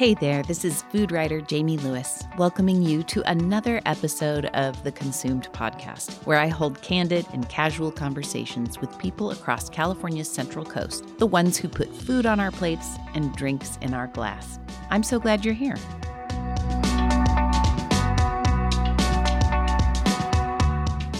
[0.00, 4.90] Hey there, this is food writer Jamie Lewis, welcoming you to another episode of the
[4.90, 11.04] Consumed Podcast, where I hold candid and casual conversations with people across California's Central Coast,
[11.18, 14.58] the ones who put food on our plates and drinks in our glass.
[14.88, 15.76] I'm so glad you're here.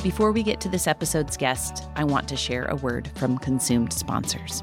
[0.02, 3.92] Before we get to this episode's guest, I want to share a word from Consumed
[3.92, 4.62] sponsors.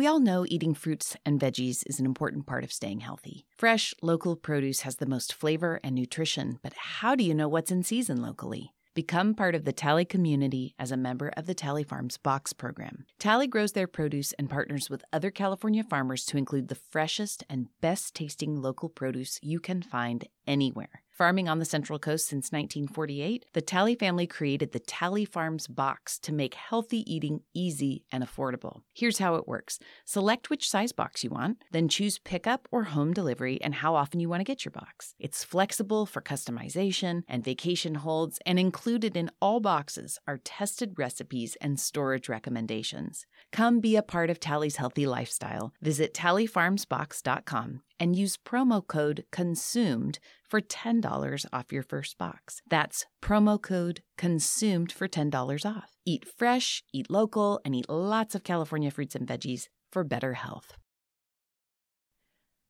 [0.00, 3.44] We all know eating fruits and veggies is an important part of staying healthy.
[3.58, 7.70] Fresh, local produce has the most flavor and nutrition, but how do you know what's
[7.70, 8.72] in season locally?
[8.94, 13.04] Become part of the Talley community as a member of the Talley Farms Box program.
[13.18, 17.68] Talley grows their produce and partners with other California farmers to include the freshest and
[17.82, 21.02] best tasting local produce you can find anywhere.
[21.20, 26.18] Farming on the Central Coast since 1948, the Talley family created the Talley Farms box
[26.20, 28.80] to make healthy eating easy and affordable.
[28.94, 33.12] Here's how it works select which size box you want, then choose pickup or home
[33.12, 35.14] delivery and how often you want to get your box.
[35.18, 41.54] It's flexible for customization and vacation holds, and included in all boxes are tested recipes
[41.60, 43.26] and storage recommendations.
[43.52, 45.74] Come be a part of Talley's healthy lifestyle.
[45.82, 52.62] Visit tallyfarmsbox.com and use promo code CONSUMED for $10 off your first box.
[52.68, 55.90] That's promo code CONSUMED for $10 off.
[56.04, 60.72] Eat fresh, eat local, and eat lots of California fruits and veggies for better health.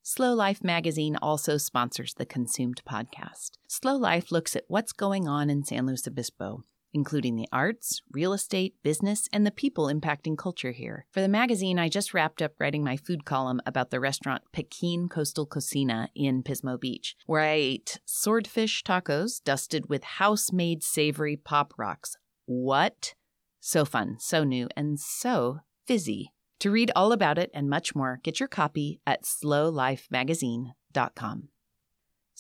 [0.03, 3.53] SLO Life magazine also sponsors the Consumed podcast.
[3.69, 8.33] SLO Life looks at what's going on in San Luis Obispo including the arts, real
[8.33, 11.07] estate, business, and the people impacting culture here.
[11.11, 15.09] For the magazine, I just wrapped up writing my food column about the restaurant Pekin
[15.09, 21.37] Coastal Cocina in Pismo Beach, where I ate swordfish tacos dusted with house made savory
[21.37, 22.17] pop rocks.
[22.47, 23.15] What?
[23.61, 26.33] So fun, so new, and so fizzy.
[26.61, 31.49] To read all about it and much more, get your copy at slowlifemagazine.com.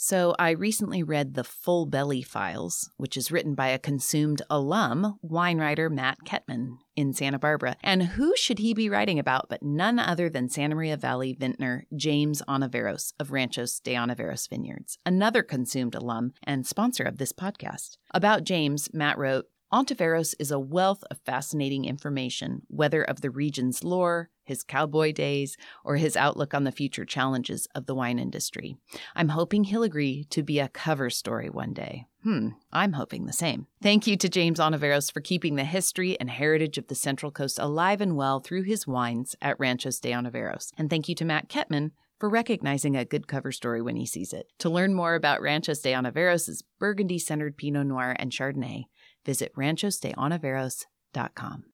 [0.03, 5.19] So, I recently read The Full Belly Files, which is written by a consumed alum,
[5.21, 7.77] wine writer Matt Kettmann in Santa Barbara.
[7.83, 11.85] And who should he be writing about but none other than Santa Maria Valley vintner
[11.95, 17.99] James Ontiveros of Ranchos de Ontiveros Vineyards, another consumed alum and sponsor of this podcast.
[18.15, 23.85] About James, Matt wrote, Ontiveros is a wealth of fascinating information, whether of the region's
[23.85, 28.77] lore, his cowboy days, or his outlook on the future challenges of the wine industry.
[29.15, 32.07] I'm hoping he'll agree to be a cover story one day.
[32.25, 33.69] Hmm, I'm hoping the same.
[33.81, 37.59] Thank you to James Ontiveros for keeping the history and heritage of the Central Coast
[37.59, 40.73] alive and well through his wines at Ranchos de Ontiveros.
[40.77, 44.35] And thank you to Matt Kettmann for recognizing a good cover story when he sees
[44.35, 44.49] it.
[44.59, 48.85] To learn more about Ranchos de Ontiveros' Burgundy centered Pinot Noir and Chardonnay,
[49.25, 51.65] visit ranchosdeontiveros.com.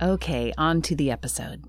[0.00, 1.64] Okay, on to the episode.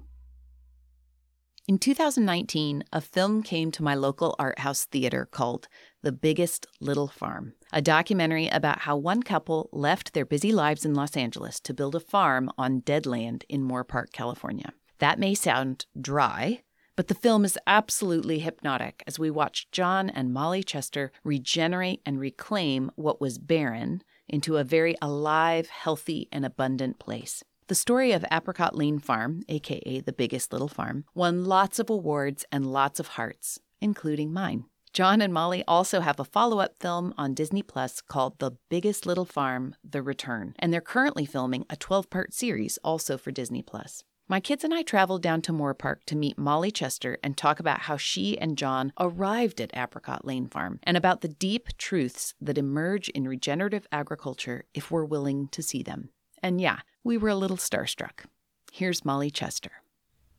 [1.67, 5.67] In 2019, a film came to my local art house theater called
[6.03, 10.93] The Biggest Little Farm, a documentary about how one couple left their busy lives in
[10.93, 14.73] Los Angeles to build a farm on dead land in Moorpark, California.
[14.99, 16.61] That may sound dry,
[16.95, 22.19] but the film is absolutely hypnotic as we watch John and Molly Chester regenerate and
[22.19, 27.43] reclaim what was barren into a very alive, healthy, and abundant place.
[27.69, 32.43] The story of Apricot Lane Farm, aka the biggest little farm, won lots of awards
[32.51, 34.65] and lots of hearts, including mine.
[34.91, 39.05] John and Molly also have a follow up film on Disney Plus called The Biggest
[39.05, 43.61] Little Farm The Return, and they're currently filming a 12 part series also for Disney
[43.61, 44.03] Plus.
[44.27, 47.81] My kids and I traveled down to Moorpark to meet Molly Chester and talk about
[47.81, 52.57] how she and John arrived at Apricot Lane Farm and about the deep truths that
[52.57, 56.09] emerge in regenerative agriculture if we're willing to see them.
[56.41, 58.25] And yeah, we were a little starstruck.
[58.71, 59.71] Here's Molly Chester.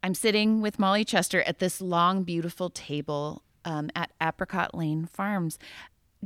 [0.03, 5.59] I'm sitting with Molly Chester at this long, beautiful table um, at Apricot Lane Farms.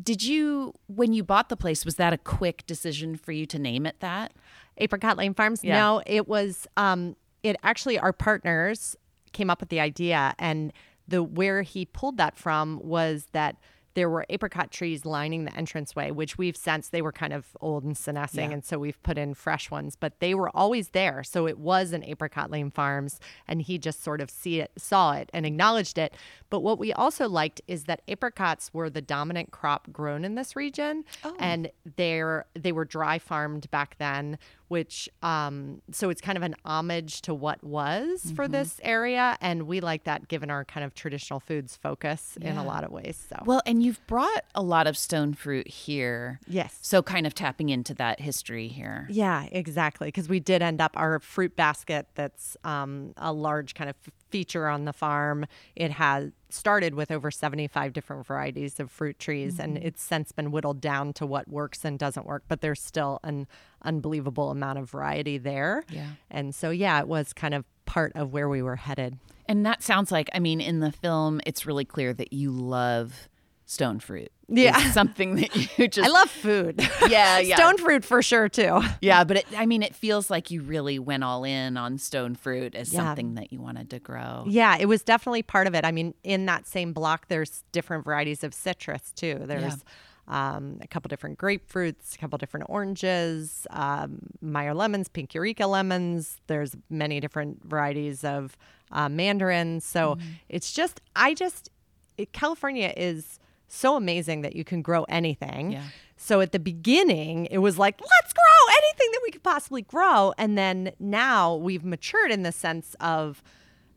[0.00, 3.58] Did you, when you bought the place, was that a quick decision for you to
[3.58, 4.32] name it that?
[4.78, 5.62] Apricot Lane Farms?
[5.62, 5.78] Yeah.
[5.78, 8.96] No, it was um, it actually our partners
[9.32, 10.72] came up with the idea and
[11.06, 13.56] the where he pulled that from was that
[13.94, 17.84] there were apricot trees lining the entranceway, which we've sensed they were kind of old
[17.84, 18.54] and senescing, Yeah.
[18.54, 19.96] and so we've put in fresh ones.
[19.96, 24.02] But they were always there, so it was an apricot lane farms, and he just
[24.02, 26.14] sort of see it, saw it, and acknowledged it.
[26.50, 30.56] But what we also liked is that apricots were the dominant crop grown in this
[30.56, 31.34] region, Oh.
[31.38, 34.38] and they're they were dry farmed back then
[34.74, 38.34] which um, so it's kind of an homage to what was Mm-hmm.
[38.34, 42.56] for this area, and we like that given our kind of traditional foods focus in
[42.56, 43.16] a lot of ways.
[43.30, 46.40] So Well, and you've brought a lot of stone fruit here.
[46.48, 49.06] yes, So kind of tapping into that history here.
[49.10, 50.08] Yeah, exactly.
[50.08, 52.06] Because we did end up our fruit basket.
[52.16, 53.96] That's um, a large kind of
[54.34, 55.46] feature on the farm.
[55.76, 59.86] It has started with over seventy-five different varieties of fruit trees, and Mm-hmm.
[59.86, 62.42] it's since been whittled down to what works and doesn't work.
[62.48, 63.46] But there's still an
[63.82, 65.84] unbelievable amount of variety there.
[65.88, 66.10] Yeah.
[66.30, 69.18] And so, yeah, it was kind of part of where we were headed.
[69.46, 73.28] And that sounds like, I mean, in the film, it's really clear that you love
[73.66, 74.30] stone fruit.
[74.48, 74.90] Yeah.
[74.92, 76.06] Something that you just.
[76.08, 76.86] I love food.
[77.08, 77.56] Yeah, yeah.
[77.56, 78.80] Stone fruit for sure too.
[79.00, 82.34] Yeah, but it, I mean, it feels like you really went all in on stone
[82.34, 83.00] fruit as Yeah.
[83.00, 84.44] something that you wanted to grow.
[84.46, 85.84] Yeah, it was definitely part of it.
[85.84, 89.40] I mean, in that same block, there's different varieties of citrus too.
[89.44, 89.84] There's
[90.26, 96.38] um, a couple different grapefruits, a couple different oranges, um, Meyer lemons, pink Eureka lemons.
[96.46, 98.56] There's many different varieties of
[98.90, 99.80] uh, mandarin.
[99.80, 100.16] So
[100.48, 101.68] it's just, I just,
[102.16, 103.38] it, California is
[103.68, 105.72] so amazing that you can grow anything.
[105.72, 105.82] Yeah.
[106.16, 110.32] So at the beginning, it was like, let's grow anything that we could possibly grow.
[110.38, 113.42] And then now we've matured in the sense of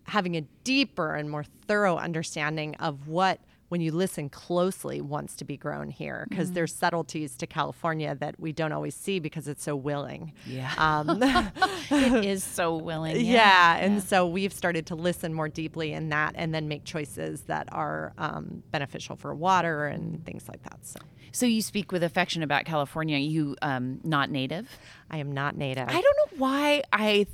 [0.04, 5.46] having a deeper and more thorough understanding of what, when you listen closely, wants to
[5.46, 6.26] be grown here.
[6.30, 10.34] Because there's subtleties to California that we don't always see because it's so willing.
[10.46, 10.74] Yeah.
[10.78, 11.22] Um,
[11.92, 13.20] it is so willing.
[13.20, 13.78] yeah.
[13.78, 17.68] And so we've started to listen more deeply in that and then make choices that
[17.72, 20.80] are um, beneficial for water and things like that.
[20.86, 21.00] So
[21.32, 23.18] So you speak with affection about California.
[23.18, 24.68] You um, not native.
[25.12, 25.88] I am not native.
[25.90, 27.28] I don't know why I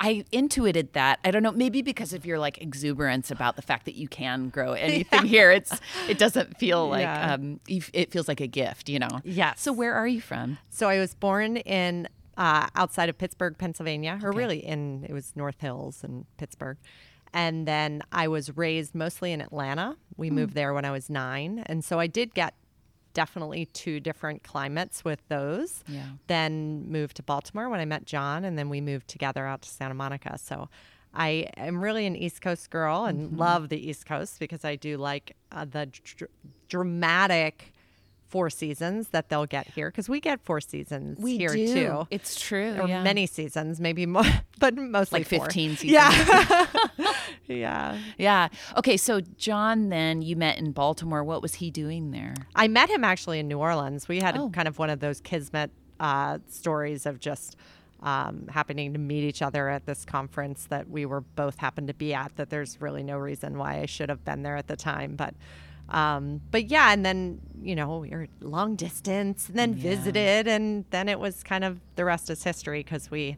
[0.00, 1.18] I intuited that.
[1.24, 4.48] I don't know, maybe because of your like exuberance about the fact that you can
[4.50, 5.50] grow anything here.
[5.50, 7.34] It's it doesn't feel like Yeah.
[7.34, 9.20] um it feels like a gift, you know.
[9.24, 9.54] Yeah.
[9.56, 10.58] So where are you from?
[10.70, 15.32] So I was born in uh, outside of Pittsburgh, Pennsylvania, or really in it was
[15.34, 16.76] North Hills and Pittsburgh.
[17.32, 19.96] And then I was raised mostly in Atlanta.
[20.16, 22.54] We moved there when I was nine, and so I did get
[23.16, 25.82] definitely two different climates with those.
[25.88, 26.04] Yeah.
[26.26, 29.68] Then moved to Baltimore when I met John, and then we moved together out to
[29.68, 30.38] Santa Monica.
[30.38, 30.68] So.
[31.18, 34.98] I am really an East Coast girl and love the East Coast because I do
[34.98, 36.30] like uh, the dr-
[36.68, 37.72] dramatic
[38.28, 42.06] four seasons that they'll get here because we get four seasons here too.
[42.10, 42.76] It's true.
[42.80, 43.02] or yeah.
[43.02, 44.24] many seasons, maybe more,
[44.58, 45.44] but mostly like four.
[45.44, 45.90] 15 seasons.
[45.92, 46.66] Yeah,
[47.46, 47.98] yeah.
[48.18, 48.48] Yeah.
[48.76, 51.22] Okay, so John then you met in Baltimore.
[51.24, 52.34] What was he doing there?
[52.54, 54.08] I met him actually in New Orleans.
[54.08, 54.50] We had Oh.
[54.50, 55.70] kind of one of those kismet
[56.00, 57.56] uh, stories of just
[58.02, 61.94] um, happening to meet each other at this conference that we were both happened to
[61.94, 62.36] be at.
[62.36, 65.34] That there's really no reason why I should have been there at the time, but.
[65.88, 69.82] Um, but yeah, and then you know we were long distance, and then Yeah.
[69.82, 73.36] visited, and then it was kind of the rest is history because we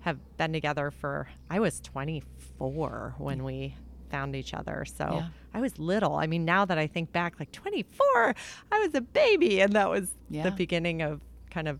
[0.00, 1.28] have been together for.
[1.48, 3.74] I was 24 when we
[4.10, 5.28] found each other, so Yeah.
[5.52, 6.14] I was little.
[6.16, 8.34] I mean, now that I think back, like 24,
[8.72, 10.42] I was a baby, and that was Yeah.
[10.44, 11.20] the beginning of
[11.50, 11.78] kind of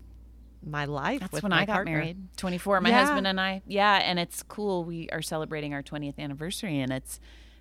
[0.65, 1.19] my life.
[1.19, 1.91] That's when I got partner.
[1.91, 2.17] married.
[2.37, 2.81] 24.
[2.81, 2.99] My Yeah.
[3.05, 3.61] husband and I.
[3.67, 4.83] Yeah, and it's cool.
[4.85, 7.19] We are celebrating our 20th anniversary and it's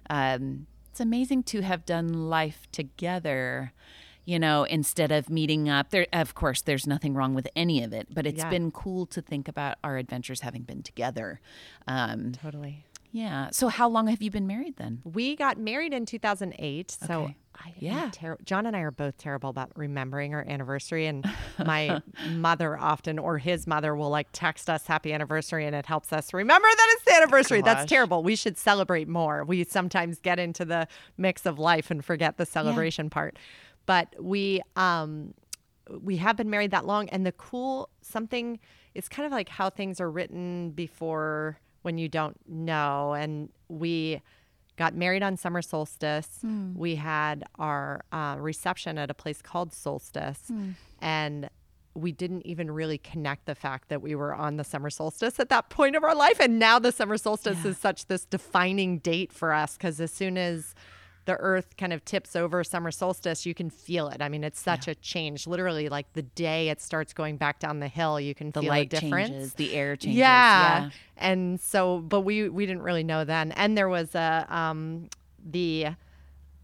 [0.09, 3.73] um it's amazing to have done life together.
[4.25, 7.93] You know, instead of meeting up, there of course there's nothing wrong with any of
[7.93, 8.49] it, but it's Yeah.
[8.49, 11.41] been cool to think about our adventures having been together.
[11.89, 12.85] Um, Totally.
[13.15, 13.49] Yeah.
[13.53, 15.01] So how long have you been married then?
[15.05, 16.91] We got married in 2008.
[16.91, 17.37] So Okay.
[17.55, 18.11] I Yeah.
[18.13, 21.07] ter- John and I are both terrible about remembering our anniversary.
[21.07, 21.25] And
[21.65, 26.13] my mother often, or his mother, will like text us happy anniversary and it helps
[26.13, 27.63] us remember that it's the anniversary.
[27.63, 27.75] Gosh.
[27.77, 28.25] That's terrible.
[28.25, 29.45] We should celebrate more.
[29.45, 33.39] We sometimes get into the mix of life and forget the celebration part.
[33.87, 35.35] But we, um,
[36.01, 38.59] we have been married that long and the cool something
[38.95, 43.13] it's kind of like how things are written before when you don't know.
[43.13, 44.21] And we
[44.77, 46.41] got married on summer solstice.
[46.77, 50.51] We had our uh, reception at a place called solstice.
[51.01, 51.49] And
[51.95, 55.49] we didn't even really connect the fact that we were on the summer solstice at
[55.51, 56.41] that point of our life.
[56.41, 60.37] And now the summer solstice is such this defining date for us because as soon
[60.37, 60.75] as
[61.27, 64.21] the earth kind of tips over summer solstice, you can feel it.
[64.21, 65.47] I mean, it's such a change.
[65.47, 68.69] Literally, like the day it starts going back down the hill, you can The feel
[68.71, 69.29] light a difference.
[69.31, 70.19] changes, the air changes.
[70.19, 70.91] Yeah.
[71.17, 73.53] And so, but we we didn't really know then.
[73.53, 75.09] And there was a um
[75.45, 75.89] the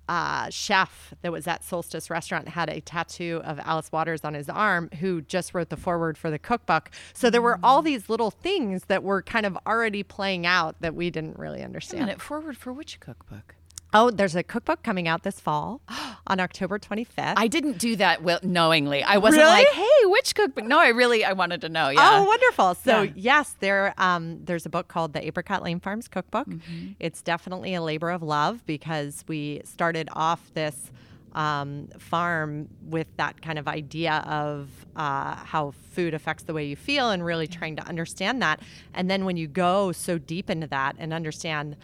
[0.08, 4.48] uh, chef that was at Solstice Restaurant had a tattoo of Alice Waters on his
[4.48, 6.90] arm, who just wrote the foreword for the cookbook.
[7.12, 7.60] So there were Mm.
[7.62, 11.58] all these little things that were kind of already playing out that we didn't really
[11.58, 12.06] Wait a understand.
[12.06, 13.54] minute, forward for which cookbook?
[13.92, 15.80] Oh, there's a cookbook coming out this fall
[16.26, 17.34] on October 25th.
[17.36, 19.02] I didn't do that well, knowingly.
[19.02, 19.52] I wasn't Really?
[19.64, 21.88] like, "Hey, which cookbook?" No, I really I wanted to know.
[21.88, 22.00] Yeah.
[22.20, 22.74] Oh, wonderful!
[22.76, 23.12] So Yeah.
[23.16, 26.46] yes, there um, there's a book called the Apricot Lane Farms Cookbook.
[26.48, 26.92] Mm-hmm.
[27.00, 30.90] It's definitely a labor of love because we started off this
[31.32, 36.74] um, farm with that kind of idea of uh, how food affects the way you
[36.74, 38.58] feel and really trying to understand that.
[38.94, 41.76] And then when you go so deep into that and understand,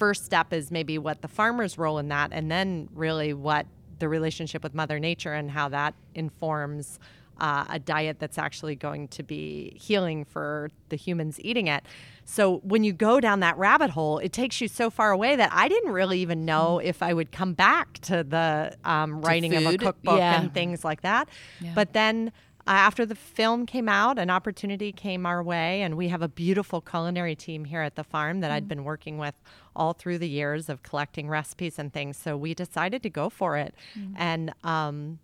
[0.00, 3.66] first step is maybe what the farmer's role in that, and then really what
[3.98, 6.98] the relationship with Mother Nature and how that informs
[7.38, 11.82] uh, a diet that's actually going to be healing for the humans eating it.
[12.24, 15.50] So when you go down that rabbit hole, it takes you so far away that
[15.52, 19.62] I didn't really even know if I would come back to the um, writing of
[19.74, 20.40] a cookbook Yeah.
[20.40, 21.28] and things like that.
[21.74, 22.32] But then
[22.76, 26.80] after the film came out, an opportunity came our way, and we have a beautiful
[26.80, 29.34] culinary team here at the farm that I'd been working with
[29.74, 32.16] all through the years of collecting recipes and things.
[32.16, 33.74] So we decided to go for it.
[34.16, 35.18] And um,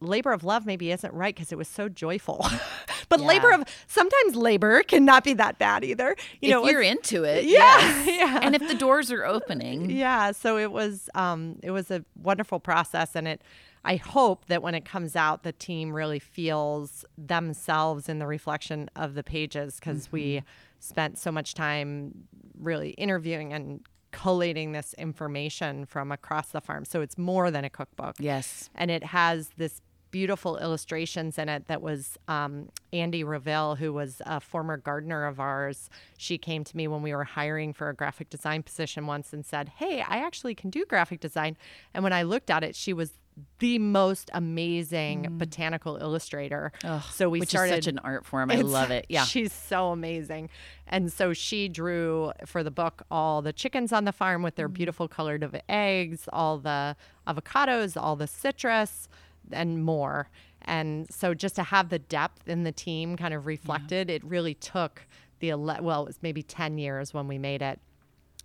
[0.00, 2.46] labor of love maybe isn't right because it was so joyful.
[3.08, 6.16] but labor of sometimes labor can not be that bad either.
[6.40, 8.06] You if know, you're into it, Yeah, yes.
[8.18, 8.40] yeah.
[8.42, 12.60] And if the doors are opening, yeah, so it was um, it was a wonderful
[12.60, 13.42] process, and it.
[13.84, 18.90] I hope that when it comes out, the team really feels themselves in the reflection
[18.96, 20.42] of the pages because we
[20.78, 22.12] spent so much time
[22.58, 23.80] really interviewing and
[24.10, 26.84] collating this information from across the farm.
[26.84, 28.70] So it's more than a cookbook yes.
[28.74, 29.80] and it has this
[30.10, 35.38] beautiful illustrations in it that was um, Andy Reville, who was a former gardener of
[35.38, 35.90] ours.
[36.16, 39.44] She came to me when we were hiring for a graphic design position once and
[39.44, 41.56] said, Hey, I actually can do graphic design.
[41.94, 43.12] And when I looked at it, she was
[43.58, 46.72] the most amazing botanical illustrator.
[47.12, 48.50] so we which started is such an art form.
[48.50, 49.06] I love it.
[49.08, 49.24] Yeah.
[49.26, 50.50] She's so amazing.
[50.86, 54.56] And so she drew for the book all the chickens on the farm with Mm.
[54.56, 59.08] their beautiful colored of eggs, all the avocados, all the citrus,
[59.52, 60.28] and more.
[60.62, 64.54] And so just to have the depth in the team kind of reflected, it really
[64.54, 65.06] took
[65.40, 67.78] the, ele- well, it was maybe 10 years when we made it.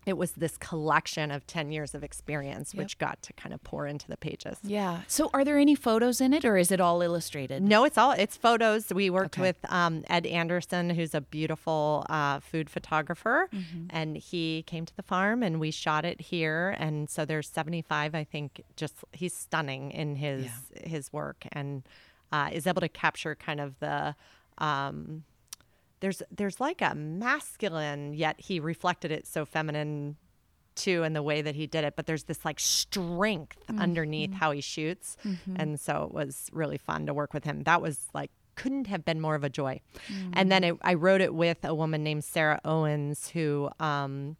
[0.05, 3.87] It was this collection of 10 years of experience, which got to kind of pour
[3.87, 4.57] into the pages.
[4.63, 5.01] yeah.
[5.07, 7.63] So are there any photos in it or is it all illustrated?
[7.63, 8.91] No, it's all it's photos.
[8.93, 9.41] We worked Okay.
[9.49, 13.85] with um, Ed Anderson, who's a beautiful uh, food photographer, Mm-hmm.
[13.89, 16.75] and he came to the farm and we shot it here.
[16.79, 18.61] And so there's 75, I think.
[18.75, 20.47] Just he's stunning in his
[20.83, 21.83] his work and
[22.31, 24.15] uh, is able to capture kind of the.
[24.57, 25.23] Um,
[26.03, 30.17] there's there's like a masculine, yet he reflected it so feminine
[30.75, 34.39] too in the way that he did it but there's this like strength underneath mm-hmm.
[34.39, 35.15] how he shoots.
[35.23, 35.55] Mm-hmm.
[35.57, 37.63] And so it was really fun to work with him.
[37.63, 39.79] That was like couldn't have been more of a joy.
[40.33, 40.73] And then mm.
[40.73, 44.35] it, i wrote it with a woman named sarah owens who um,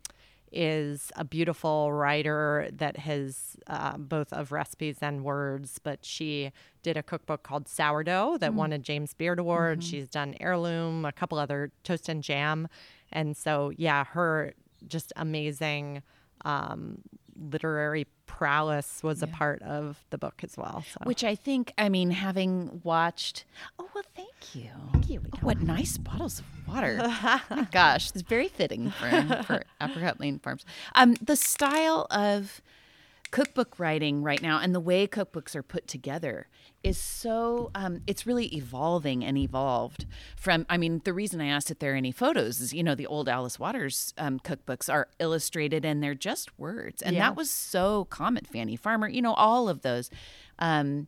[0.54, 6.52] is a beautiful writer that has uh, both of recipes and words, but she
[6.84, 9.84] did a cookbook called Sourdough that won a James Beard Award.
[9.84, 12.68] She's done Heirloom, a couple other toast and jam.
[13.12, 14.54] And so, yeah, her
[14.88, 16.04] just amazing
[16.46, 17.02] um,
[17.38, 20.84] literary prowess was a part of the book as well.
[20.92, 21.00] So.
[21.04, 23.46] Which I think, I mean, having watched.
[23.80, 24.70] Oh well, thank you.
[24.92, 25.22] Thank you.
[25.42, 26.98] what nice bottles of water.
[27.50, 30.66] My gosh, it's very fitting for for Apricot Lane Farms.
[30.96, 32.62] Um, the style of
[33.34, 36.48] cookbook writing right now and the way cookbooks are put together
[36.84, 40.06] is so um, it's really evolving and evolved
[40.38, 42.94] from i mean the reason i asked if there are any photos is you know
[42.94, 47.24] the old alice waters um, cookbooks are illustrated and they're just words and Yeah.
[47.30, 50.12] that was so common fanny farmer you know all of those
[50.60, 51.08] um,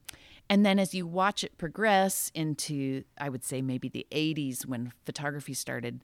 [0.49, 4.91] and then as you watch it progress into i would say maybe the 80s when
[5.05, 6.03] photography started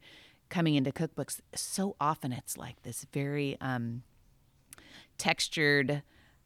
[0.50, 4.04] coming into cookbooks so often it's like this very um,
[5.22, 6.02] textured,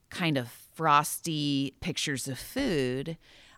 [0.10, 3.18] kind of frosty pictures of food.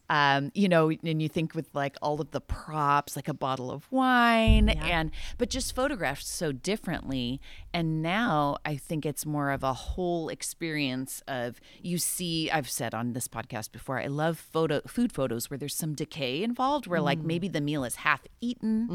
[0.10, 3.70] Um, you know, and you think with like all of the props, like a bottle
[3.70, 7.42] of wine, and but just photographed so differently.
[7.74, 12.50] And now I think it's more of a whole experience of you see.
[12.50, 16.42] I've said on this podcast before, I love photo food photos where there's some decay
[16.42, 18.88] involved, where like maybe the meal is half eaten,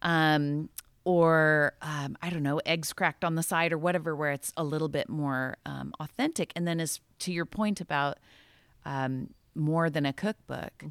[0.00, 0.70] um,
[1.08, 4.62] or um, I don't know, eggs cracked on the side or whatever, where it's a
[4.62, 6.52] little bit more um, authentic.
[6.54, 8.18] And then, as to your point about
[8.84, 10.84] um, more than a cookbook,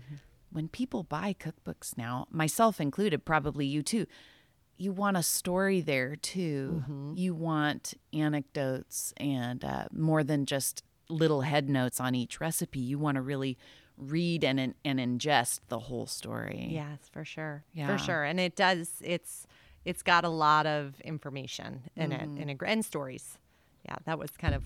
[0.52, 4.08] when people buy cookbooks now, myself included, probably you too,
[4.76, 6.84] you want a story there too.
[7.16, 12.80] You want anecdotes and uh, more than just little head notes on each recipe.
[12.80, 13.56] You want to really
[13.96, 16.70] read and and ingest the whole story.
[16.72, 17.66] Yes, for sure.
[17.72, 17.86] Yeah.
[17.86, 18.24] For sure.
[18.24, 19.46] And it does it's
[19.88, 22.38] it's got a lot of information in Mm-hmm.
[22.39, 23.38] it and, and stories.
[23.86, 24.63] Yeah, that was kind of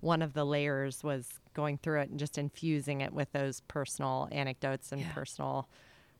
[0.00, 4.28] one of the layers was going through it and just infusing it with those personal
[4.30, 5.12] anecdotes and Yeah.
[5.12, 5.68] personal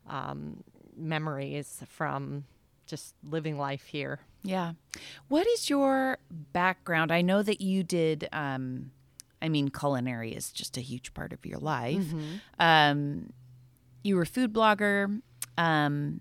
[0.09, 0.63] um,
[0.97, 2.45] memories from
[2.87, 4.21] just living life here.
[4.43, 4.73] Yeah.
[5.29, 7.13] What is your background?
[7.13, 8.29] I know that you did.
[8.33, 8.93] Um,
[9.41, 12.07] I mean, culinary is just a huge part of your life.
[12.59, 13.33] Um,
[14.05, 15.21] you were a food blogger
[15.59, 16.21] um,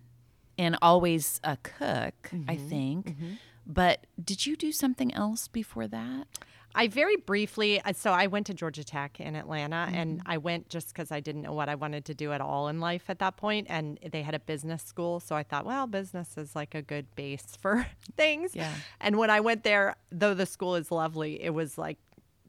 [0.61, 3.07] and always a cook, I mm-hmm, think.
[3.07, 3.33] Mm-hmm.
[3.65, 6.27] But did you do something else before that?
[6.73, 10.31] I very briefly, uh, so I went to Georgia Tech in Atlanta, and mm-hmm.
[10.31, 12.79] I went just because I didn't know what I wanted to do at all in
[12.79, 16.37] life at that point, and they had a business school, so I thought, well, business
[16.37, 18.55] is like a good base for things.
[18.55, 18.71] Yeah.
[19.01, 21.97] And when I went there, though the school is lovely, it was like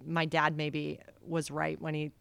[0.05, 2.13] my dad maybe was right when he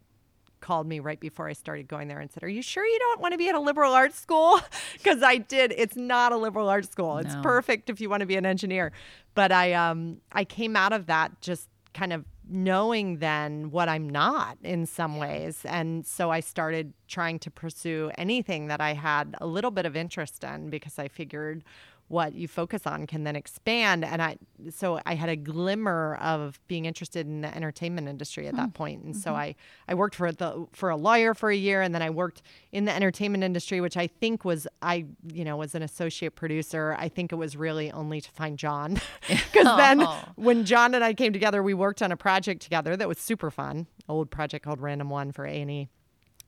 [0.61, 3.19] called me right before I started going there and said, "Are you sure you don't
[3.19, 4.59] want to be at a liberal arts school?"
[4.93, 5.73] Because I did.
[5.75, 7.17] It's not a liberal arts school.
[7.17, 7.41] It's No.
[7.41, 8.91] perfect if you want to be an engineer.
[9.35, 14.09] But I um I came out of that just kind of knowing then what I'm
[14.09, 15.63] not in some ways.
[15.65, 19.95] And so I started trying to pursue anything that I had a little bit of
[19.95, 21.63] interest in because I figured
[22.11, 24.03] what you focus on can then expand.
[24.03, 24.37] And i
[24.69, 29.03] so i had a glimmer of being interested in the entertainment industry at that point.
[29.03, 29.55] And so i
[29.87, 32.41] i worked for the for a lawyer for a year and then i worked
[32.71, 36.95] in the entertainment industry which i think was i you know was an associate producer.
[36.99, 38.99] I think it was really only to find john.
[39.27, 40.19] Because then Oh.
[40.35, 43.49] when john and i came together we worked on a project together that was super
[43.49, 45.87] fun old project called random one for a&e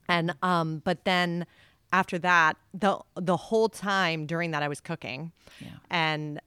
[0.10, 1.46] and um but then
[1.94, 5.32] after that the the whole time during that i was cooking
[5.62, 5.68] Yeah.
[5.90, 6.42] and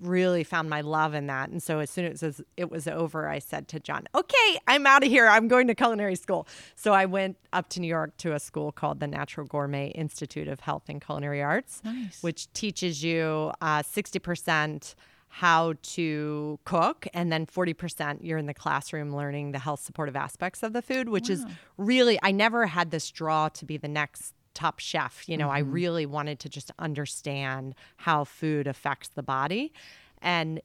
[0.00, 3.38] really found my love in that and so as soon as it was over i
[3.38, 6.46] said to john okay i'm out of here i'm going to culinary school
[6.76, 10.48] so i went up to new york to a school called the natural gourmet institute
[10.48, 12.22] of health and culinary arts Nice.
[12.22, 14.94] which teaches you uh, 60%
[15.34, 20.62] how to cook and then 40% you're in the classroom learning the health supportive aspects
[20.62, 21.44] of the food which is
[21.78, 25.60] really i never had this draw to be the next top chef you know i
[25.62, 25.72] mm-hmm.
[25.72, 29.72] really wanted to just understand how food affects the body
[30.20, 30.60] and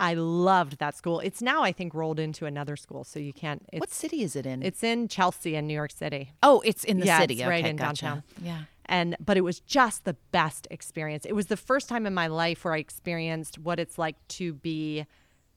[0.00, 3.62] i loved that school it's now i think rolled into another school so you can't
[3.72, 4.62] it's what city is it in?
[4.62, 7.34] it's in chelsea in new york city oh, it's in the Yeah, city.
[7.34, 8.04] it's right Okay, in gotcha.
[8.06, 8.22] downtown.
[8.42, 8.62] Yeah.
[8.86, 11.24] and but it was just the best experience.
[11.24, 14.52] It was the first time in my life where I experienced what it's like to
[14.52, 15.06] be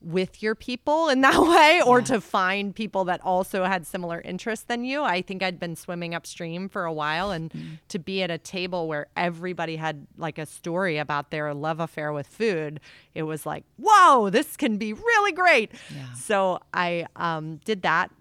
[0.01, 4.65] with your people in that way or to find people that also had similar interests
[4.65, 5.03] than you.
[5.03, 7.51] I think I'd been swimming upstream for a while and
[7.89, 12.13] to be at a table where everybody had like a story about their love affair
[12.13, 12.79] with food,
[13.15, 16.13] it was like, "Whoa, this can be really great." Yeah.
[16.13, 18.11] So I um, did that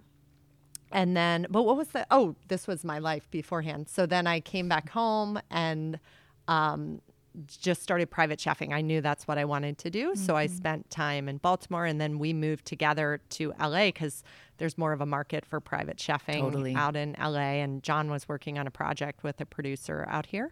[0.91, 4.39] and then but what was the oh this was my life beforehand so then i
[4.39, 5.99] came back home and
[6.47, 7.01] um,
[7.45, 8.73] just started private chefing.
[8.73, 10.15] I knew that's what i wanted to do.
[10.15, 14.23] So i spent time in baltimore and then we moved together to la because
[14.57, 16.73] there's more of a market for private chefing Totally.
[16.73, 20.51] out in la and john was working on a project with a producer out here.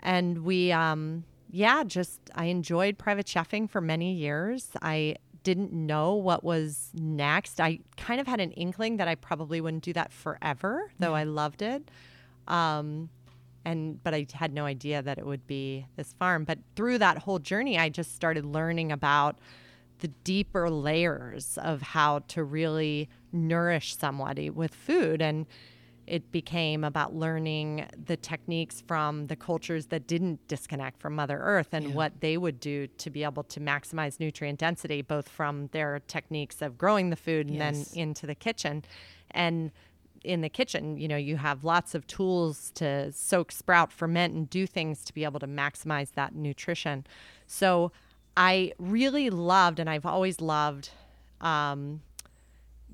[0.00, 4.70] And we um yeah just i enjoyed private chefing for many years.
[4.82, 7.60] I didn't know what was next.
[7.60, 11.24] I kind of had an inkling that i probably wouldn't do that forever though i
[11.24, 11.90] loved it.
[12.48, 13.08] Um
[13.64, 16.44] and but i had no idea that it would be this farm.
[16.44, 19.38] But through that whole journey i just started learning about
[20.00, 25.22] the deeper layers of how to really nourish somebody with food.
[25.22, 25.46] And
[26.06, 31.68] it became about learning the techniques from the cultures that didn't disconnect from mother earth
[31.72, 36.00] and what they would do to be able to maximize nutrient density both from their
[36.06, 37.88] techniques of growing the food and Yes.
[37.92, 38.84] then into the kitchen.
[39.30, 39.70] And
[40.24, 44.48] in the kitchen you know you have lots of tools to soak sprout ferment and
[44.50, 47.06] do things to be able to maximize that nutrition.
[47.46, 47.92] So
[48.36, 50.90] i really loved and i've always loved
[51.40, 52.00] um,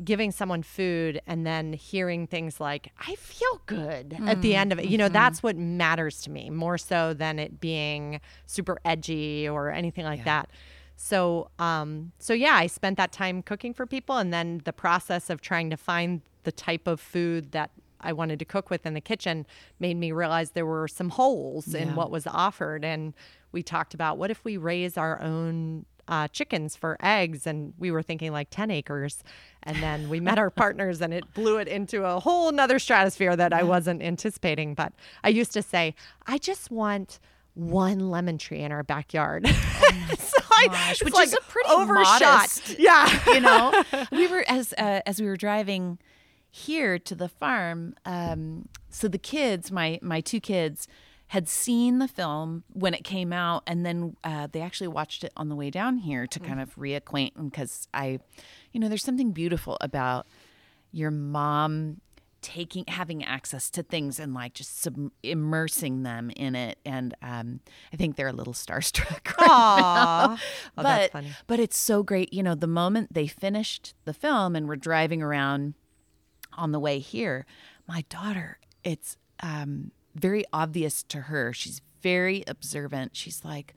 [0.05, 4.79] giving someone food and then hearing things like i feel good at the end of
[4.79, 4.87] it.
[4.87, 9.71] You know that's what matters to me more so than it being super edgy or
[9.71, 10.51] anything like that.
[10.97, 15.31] So um so yeah i spent that time cooking for people and then the process
[15.31, 18.94] of trying to find the type of food that I wanted to cook with in
[18.94, 19.46] the kitchen
[19.79, 22.85] made me realize there were some holes in what was offered.
[22.85, 23.14] And
[23.53, 27.46] we talked about what if we raise our own uh, chickens for eggs?
[27.46, 29.22] And we were thinking like 10 acres.
[29.62, 33.37] And then we met our partners and it blew it into a whole nother stratosphere
[33.37, 34.74] that i wasn't anticipating.
[34.74, 35.94] But i used to say
[36.26, 37.20] i just want
[37.55, 39.46] one lemon tree in our backyard.
[40.18, 42.20] So I, gosh, which like is a pretty overshot.
[42.20, 43.33] modest- yeah.
[43.33, 43.85] you know?
[44.12, 45.98] We were as uh, as we were driving
[46.51, 50.89] here to the farm um so the kids my my two kids
[51.29, 55.33] had seen the film when it came out, and then uh, they actually watched it
[55.37, 58.19] on the way down here to kind of reacquaint because I,
[58.73, 60.27] you know, there's something beautiful about
[60.91, 62.01] your mom
[62.43, 67.61] taking having access to things and like just sub- immersing them in it and um,
[67.93, 69.79] i think they're a little starstruck right Aww.
[69.79, 70.33] now.
[70.33, 70.39] Oh,
[70.75, 71.29] but that's funny.
[71.47, 75.21] but it's so great you know the moment they finished the film and we're driving
[75.23, 75.75] around
[76.55, 77.47] on the way here
[77.87, 81.53] my daughter it's um, very obvious to her.
[81.53, 83.17] She's very observant.
[83.17, 83.75] She's like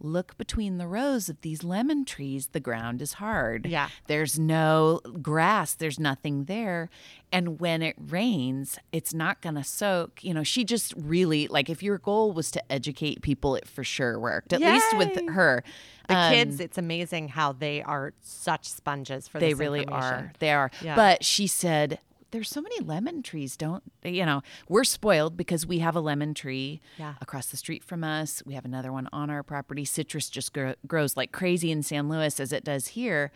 [0.00, 2.48] look between the rows of these lemon trees.
[2.48, 3.64] The ground is hard.
[3.66, 3.88] Yeah.
[4.06, 5.74] there's no grass.
[5.74, 6.90] There's nothing there.
[7.32, 10.22] And when it rains it's not going to soak.
[10.22, 13.82] You know she just really like if your goal was to educate people it for
[13.84, 15.62] sure worked at least with her.
[16.08, 20.32] The Um, kids, it's amazing how they are such sponges for they really are.
[20.38, 20.70] they are.
[20.82, 20.96] Yeah.
[20.96, 21.98] but she said
[22.34, 26.34] there's so many lemon trees don't you know we're spoiled because we have a lemon
[26.34, 27.14] tree Yeah.
[27.20, 30.74] across the street from us we have another one on our property citrus just gro-
[30.86, 33.30] grows like crazy in san luis as it does here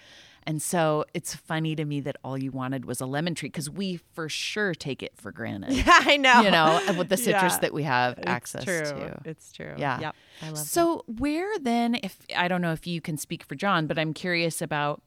[0.45, 3.71] and so it's funny to me that all you wanted was a lemon tree because
[3.71, 6.41] we for sure take it for granted Yeah, I know.
[6.43, 7.59] you know with the citrus Yeah.
[7.61, 8.81] that we have It's access true.
[8.83, 9.75] to It's true.
[9.79, 10.01] Yeah.
[10.01, 10.17] Yep.
[10.43, 10.65] I love that.
[10.65, 14.13] so where then if I don't know if you can speak for John, but I'm
[14.13, 15.03] curious about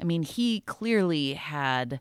[0.00, 2.00] I mean, he clearly had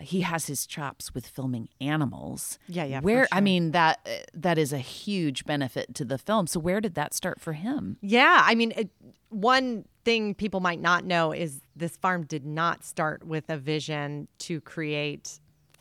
[0.00, 2.58] he has his chops with filming animals.
[2.68, 6.46] Yeah, yeah, Where I mean that that is a huge benefit to the film.
[6.46, 7.98] So where did that start for him?
[8.00, 8.90] Yeah, I mean, it,
[9.28, 14.28] one thing people might not know is this farm did not start with a vision
[14.38, 15.39] to create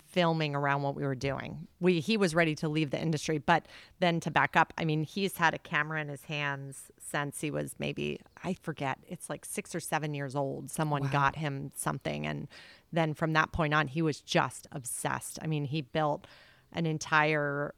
[0.10, 1.68] filming around what we were doing.
[1.80, 3.68] We he was ready to leave the industry, but
[4.00, 7.52] then to back up, I mean, he's had a camera in his hands since he
[7.52, 10.72] was maybe I forget, it's like 6 or 7 years old.
[10.72, 12.48] Someone got him something and
[12.92, 15.38] then from that point on he was just obsessed.
[15.42, 16.26] I mean, he built
[16.74, 17.74] an entire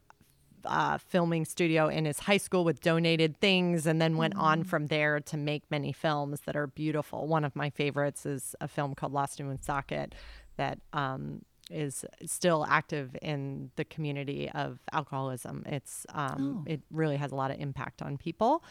[0.66, 4.88] uh, filming studio in his high school with donated things and then went on from
[4.88, 7.28] there to make many films that are beautiful.
[7.28, 10.14] One of my favorites is a film called Lost in Woonsocket
[10.58, 15.64] that um, is still active in the community of alcoholism.
[15.66, 18.64] It's um, it really has a lot of impact on people.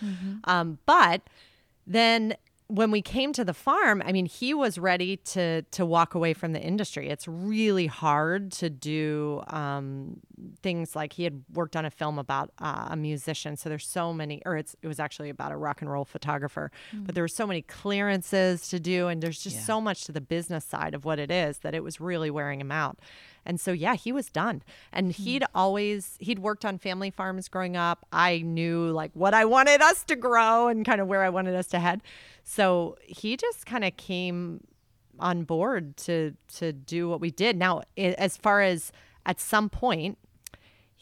[0.45, 1.23] Um, but
[1.87, 2.37] then
[2.71, 6.33] when we came to the farm, I mean, he was ready to to walk away
[6.35, 7.09] from the industry.
[7.09, 10.21] It's really hard to do um,
[10.63, 13.57] things like he had worked on a film about uh, a musician.
[13.57, 16.71] So there's so many, or it's it was actually about a rock and roll photographer.
[16.93, 19.63] But there were so many clearances to do, and there's just Yeah.
[19.63, 22.61] so much to the business side of what it is that it was really wearing
[22.61, 22.99] him out.
[23.45, 24.63] And so yeah, he was done.
[24.93, 25.23] And hmm.
[25.23, 28.07] he'd always he'd worked on family farms growing up.
[28.13, 31.55] I knew like what I wanted us to grow and kind of where I wanted
[31.55, 32.03] us to head.
[32.45, 34.61] So he just kind of came
[35.19, 37.57] on board to to do what we did.
[37.57, 38.93] Now, as far as
[39.27, 40.19] at some point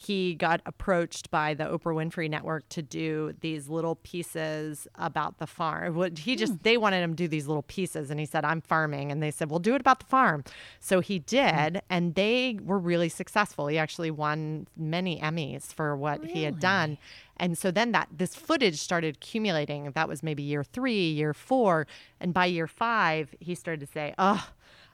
[0.00, 5.46] he got approached by the Oprah Winfrey Network to do these little pieces about the
[5.46, 6.16] farm.
[6.16, 6.58] He just hmm.
[6.62, 9.32] they wanted him to do these little pieces, and he said, "I'm farming," and they
[9.32, 10.44] said, "Well, do it about the farm."
[10.78, 11.78] So he did, hmm.
[11.90, 13.66] and they were really successful.
[13.66, 16.96] He actually won many Emmys for what he had done.
[17.36, 19.90] And so then that this footage started accumulating.
[19.90, 21.88] That was maybe year three, year four,
[22.20, 24.48] and by year five, he started to say, "Oh."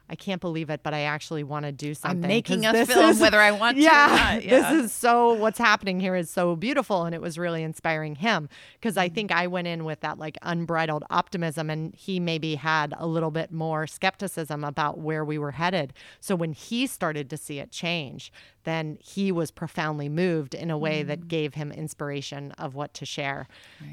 [0.08, 2.20] I can't believe it, but I actually want to do something.
[2.28, 4.72] making 'cause a film is- whether I want to or yeah, not, yeah.
[4.72, 8.48] This is so what's happening here is so beautiful and it was really inspiring him
[8.74, 12.92] because I think I went in with that like unbridled optimism and he maybe had
[12.98, 15.94] a little bit more skepticism about where we were headed.
[16.20, 18.30] So when he started to see it change,
[18.64, 23.04] then he was profoundly moved in a way that gave him inspiration of what to
[23.06, 23.46] share.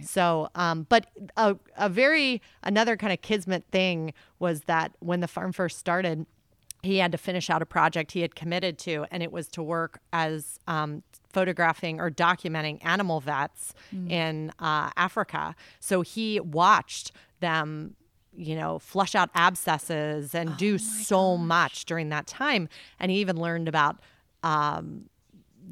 [0.03, 5.27] So, um, but a, a very another kind of kismet thing was that when the
[5.27, 6.25] farm first started,
[6.83, 9.61] he had to finish out a project he had committed to, and it was to
[9.61, 13.73] work as um, photographing or documenting animal vets
[14.09, 15.55] in uh, Africa.
[15.79, 17.95] So he watched them,
[18.35, 22.67] you know, flush out abscesses and do so much during that time.
[22.99, 23.99] And he even learned about
[24.41, 25.05] um,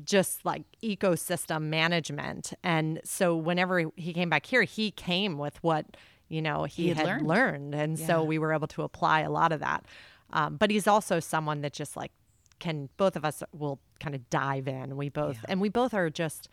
[0.03, 2.53] just like ecosystem management.
[2.63, 5.97] And so whenever he came back here, he came with what,
[6.29, 7.27] you know, he, He had had, learned.
[7.27, 7.75] learned.
[7.75, 8.07] And Yeah.
[8.07, 9.85] so we were able to apply a lot of that.
[10.31, 12.11] Um, but he's also someone that just like
[12.59, 14.95] can, both of us will kind of dive in.
[14.95, 16.47] We both, and we both are just,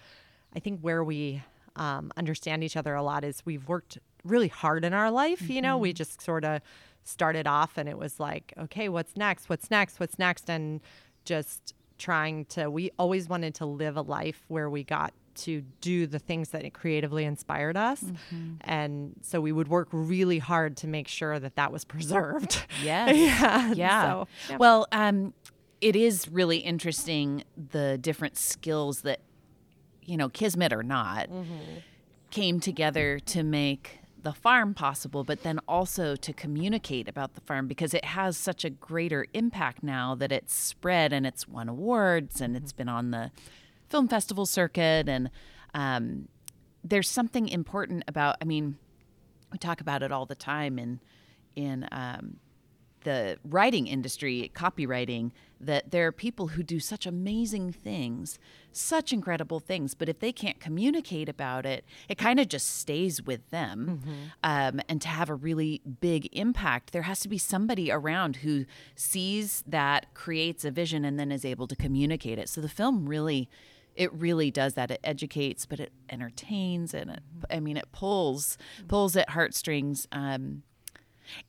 [0.54, 1.42] I think where we
[1.76, 5.48] um, understand each other a lot is we've worked really hard in our life.
[5.50, 6.62] You know, we just sort of
[7.04, 9.48] started off and it was like, okay, what's next?
[9.48, 10.00] What's next?
[10.00, 10.48] What's next?
[10.48, 10.80] And
[11.24, 16.06] just trying to, we always wanted to live a life where we got to do
[16.06, 18.02] the things that creatively inspired us.
[18.02, 18.54] Mm-hmm.
[18.62, 22.64] And so we would work really hard to make sure that that was preserved.
[22.82, 23.16] Yes.
[23.16, 23.72] yeah.
[23.72, 24.02] Yeah.
[24.02, 24.56] So, yeah.
[24.58, 25.32] Well, um,
[25.80, 29.20] it is really interesting the different skills that
[30.06, 31.78] you know, kismet or not, mm-hmm.
[32.30, 37.68] came together to make the farm possible, but then also to communicate about the farm
[37.68, 42.40] because it has such a greater impact now that it's spread and it's won awards
[42.40, 42.78] and it's mm-hmm.
[42.78, 43.30] been on the
[43.88, 45.08] film festival circuit.
[45.08, 45.30] And
[45.74, 46.28] um,
[46.84, 48.76] there's something important about, I mean,
[49.52, 51.00] we talk about it all the time in,
[51.54, 52.38] in um,
[53.04, 58.38] the writing industry, copywriting, that there are people who do such amazing things,
[58.72, 63.22] such incredible things, but if they can't communicate about it, it kind of just stays
[63.22, 64.02] with them.
[64.42, 68.66] Um, and to have a really big impact, there has to be somebody around who
[68.96, 72.48] sees that, creates a vision, and then is able to communicate it.
[72.48, 73.48] So the film really.
[73.96, 74.90] It really does that.
[74.90, 80.06] It educates, but it entertains, and it, I mean, it pulls pulls at heartstrings.
[80.12, 80.62] Um,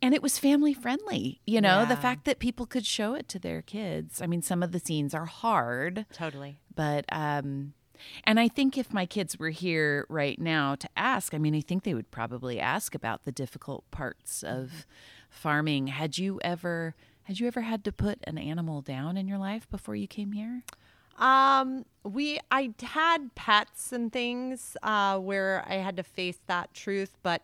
[0.01, 3.37] and it was family friendly you know the fact that people could show it to
[3.37, 6.57] their kids i mean some of the scenes are hard Totally.
[6.73, 7.73] but um
[8.23, 11.61] and i think if my kids were here right now to ask i mean i
[11.61, 14.87] think they would probably ask about the difficult parts of
[15.29, 19.37] farming had you ever had you ever had to put an animal down in your
[19.37, 20.63] life before you came here
[21.17, 27.17] Um, we I had pets and things uh, where I had to face that truth,
[27.23, 27.41] but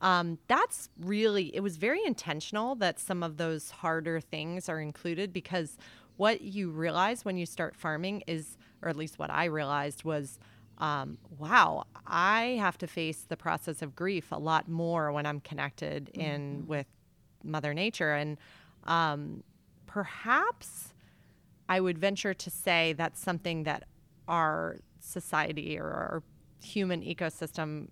[0.00, 5.32] um, that's really it was very intentional that some of those harder things are included
[5.32, 5.78] because
[6.16, 10.38] what you realize when you start farming is, or at least what I realized was.
[10.76, 15.38] Um, wow, I have to face the process of grief a lot more when I'm
[15.38, 16.88] connected in with
[17.44, 18.38] Mother Nature, and
[18.82, 19.44] um,
[19.86, 20.93] perhaps
[21.68, 23.84] I would venture to say that's something that
[24.28, 26.22] our society or our
[26.62, 27.88] human ecosystem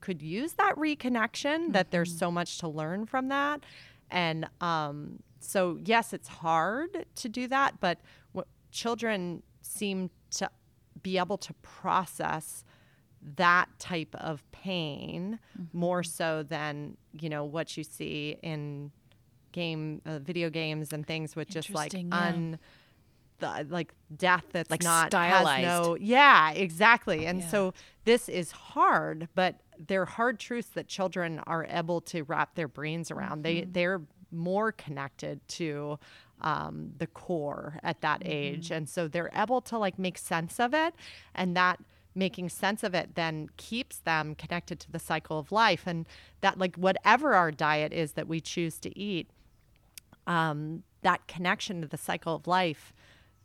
[0.00, 3.60] could use that reconnection, that there's so much to learn from that.
[4.10, 8.00] And um, so, yes, it's hard to do that, but
[8.32, 10.50] what children seem to
[11.02, 12.64] be able to process
[13.36, 15.38] that type of pain
[15.72, 18.90] more so than you know what you see in
[19.52, 22.00] game uh, video games and things with just like yeah.
[22.10, 22.58] un
[23.40, 25.66] the, like death that's Like not stylized.
[25.66, 27.48] no yeah exactly and Yeah.
[27.48, 27.74] so
[28.04, 33.10] this is hard but they're hard truths that children are able to wrap their brains
[33.10, 33.72] around they Mm-hmm.
[33.72, 35.98] they're more connected to
[36.40, 38.30] um, the core at that Mm-hmm.
[38.32, 40.94] age and so they're able to like make sense of it
[41.34, 41.78] and that
[42.14, 46.06] making sense of it then keeps them connected to the cycle of life and
[46.40, 49.30] that like whatever our diet is that we choose to eat
[50.26, 52.92] um, that connection to the cycle of life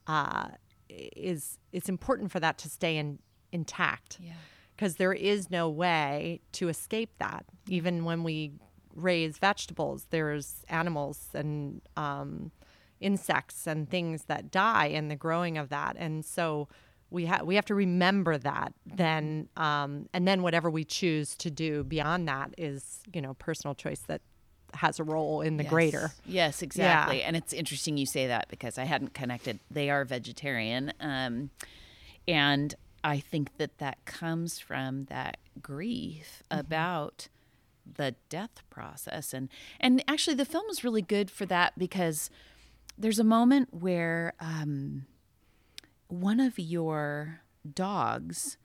[0.07, 0.49] uh,
[0.89, 3.19] is it's important for that to stay in,
[3.51, 4.17] intact.
[4.21, 4.33] Yeah.
[4.75, 7.45] because there is no way to escape that.
[7.67, 8.51] Even when we
[8.95, 12.51] raise vegetables there's animals and um,
[13.01, 15.95] insects and things that die in the growing of that.
[15.99, 16.67] And so
[17.09, 21.51] we have we have to remember that then um, and then whatever we choose to
[21.51, 24.21] do beyond that is you know personal choice that
[24.75, 25.69] has a role in the Yes.
[25.71, 27.21] greater Yes, exactly.
[27.23, 29.59] And it's interesting you say that because I hadn't connected.
[29.71, 30.93] They are vegetarian.
[30.99, 31.49] Um,
[32.27, 36.59] and I think that that comes from that grief Mm-hmm.
[36.59, 37.27] about
[37.91, 39.33] the death process.
[39.33, 39.47] And,
[39.79, 42.29] and actually, the film is really good for that because
[42.97, 45.05] there's a moment where um,
[46.07, 47.41] one of your
[47.73, 48.57] dogs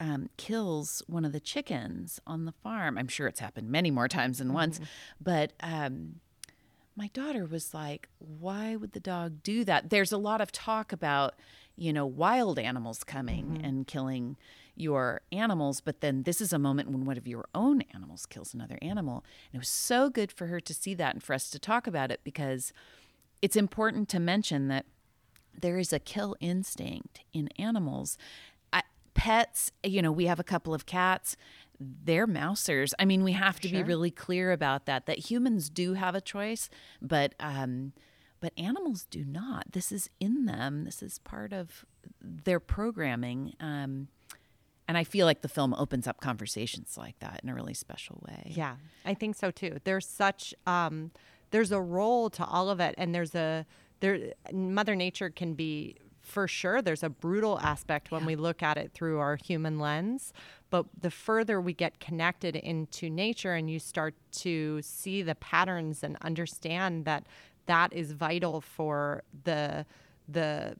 [0.00, 2.96] um, kills one of the chickens on the farm.
[2.96, 4.80] I'm sure it's happened many more times than once,
[5.20, 6.16] but um,
[6.96, 10.92] my daughter was like, "Why would the dog do that?" There's a lot of talk
[10.92, 11.34] about,
[11.76, 14.36] you know, wild animals coming and killing
[14.74, 18.54] your animals, but then this is a moment when one of your own animals kills
[18.54, 21.50] another animal, and it was so good for her to see that and for us
[21.50, 22.72] to talk about it because
[23.42, 24.86] it's important to mention that
[25.58, 28.16] there is a kill instinct in animals.
[29.14, 31.36] Pets, you know, we have a couple of cats.
[31.78, 32.92] They're mousers.
[32.98, 35.06] I mean, we have to be really clear about that.
[35.06, 36.68] That humans do have a choice,
[37.00, 37.92] but um,
[38.40, 39.72] but animals do not.
[39.72, 40.84] This is in them.
[40.84, 41.84] This is part of
[42.20, 43.54] their programming.
[43.60, 44.08] Um,
[44.88, 48.22] and I feel like the film opens up conversations like that in a really special
[48.26, 48.50] way.
[48.54, 49.78] Yeah, I think so too.
[49.84, 51.12] There's such um,
[51.50, 53.66] there's a role to all of it, and there's a
[54.00, 54.32] there.
[54.52, 55.96] Mother Nature can be
[56.30, 56.80] for sure.
[56.80, 60.32] There's a brutal aspect when we look at it through our human lens,
[60.70, 64.14] but the further we get connected into nature, and you start
[64.44, 67.24] to see the patterns and understand that
[67.66, 69.84] that is vital for the
[70.28, 70.76] the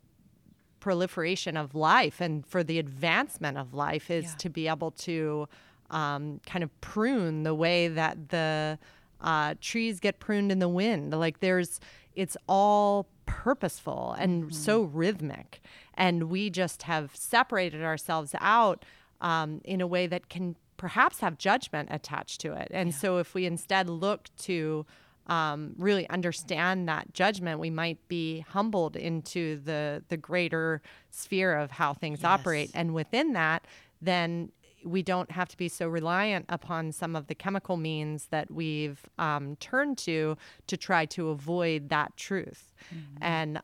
[0.81, 4.35] proliferation of life and for the advancement of life is Yeah.
[4.39, 5.49] to be able to
[5.91, 8.79] um, kind of prune the way that the
[9.21, 11.13] uh, trees get pruned in the wind.
[11.13, 11.81] Like there's,
[12.15, 15.63] it's all purposeful and so rhythmic.
[15.95, 18.85] And we just have separated ourselves out
[19.21, 22.69] um, in a way that can perhaps have judgment attached to it.
[22.71, 24.87] And so if we instead look to
[25.27, 31.71] um, really understand that judgment, we might be humbled into the the greater sphere of
[31.71, 32.71] how things operate.
[32.75, 33.67] And within that,
[34.03, 34.51] then
[34.85, 39.01] we don't have to be so reliant upon some of the chemical means that we've
[39.19, 42.73] um, turned to to try to avoid that truth.
[43.21, 43.61] And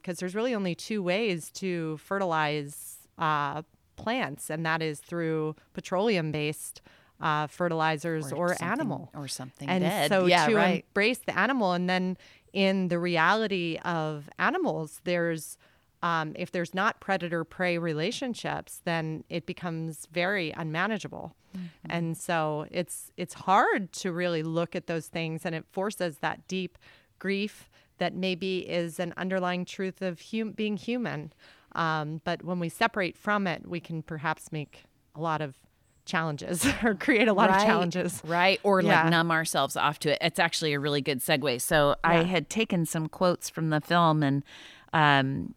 [0.00, 3.62] because there's really only two ways to fertilize uh,
[3.96, 6.80] plants, and that is through petroleum based.
[7.20, 10.08] Uh, fertilizers or, something- animal or something and dead.
[10.08, 10.84] so yeah, to right.
[10.86, 12.16] embrace the animal and then
[12.52, 15.58] in the reality of animals there's
[16.02, 21.90] um, if there's not predator prey relationships then it becomes very unmanageable Mm-hmm.
[21.90, 26.46] and so it's it's hard to really look at those things and it forces that
[26.46, 26.76] deep
[27.18, 31.32] grief that maybe is an underlying truth of hum- being human
[31.74, 34.84] um, but when we separate from it we can perhaps make
[35.14, 35.56] a lot of
[36.04, 38.60] challenges or create a lot of challenges Right.
[38.62, 39.04] Or Yeah.
[39.04, 40.18] like numb ourselves off to it.
[40.20, 41.62] It's actually a really good segue.
[41.62, 44.44] So I had taken some quotes from the film and
[44.92, 45.54] um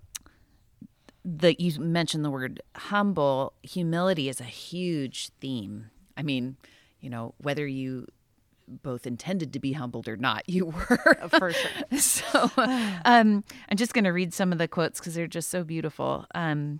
[1.24, 3.54] that you mentioned the word humble.
[3.64, 5.92] Humility is a huge theme.
[6.18, 6.58] I mean,
[7.00, 8.08] you know, whether you
[8.68, 11.18] both intended to be humbled or not, you were.
[11.30, 12.52] for sure so
[13.06, 16.26] um, I'm just going to read some of the quotes because they're just so beautiful.
[16.34, 16.80] Um,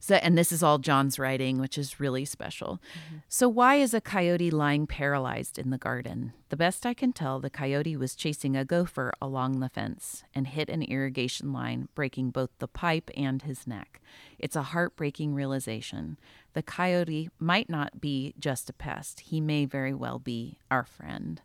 [0.00, 2.80] so, and this is all John's writing, which is really special.
[3.28, 6.32] So, why is a coyote lying paralyzed in the garden?
[6.48, 10.46] The best I can tell, the coyote was chasing a gopher along the fence and
[10.46, 14.00] hit an irrigation line, breaking both the pipe and his neck.
[14.38, 16.18] It's a heartbreaking realization.
[16.52, 21.40] The coyote might not be just a pest, he may very well be our friend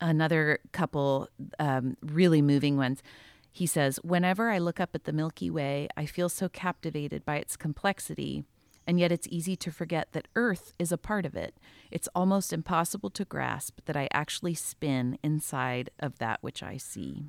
[0.00, 3.02] another couple um, really moving ones.
[3.54, 7.36] He says, Whenever I look up at the Milky Way, I feel so captivated by
[7.36, 8.42] its complexity,
[8.84, 11.54] and yet it's easy to forget that Earth is a part of it.
[11.92, 17.26] It's almost impossible to grasp that I actually spin inside of that which I see.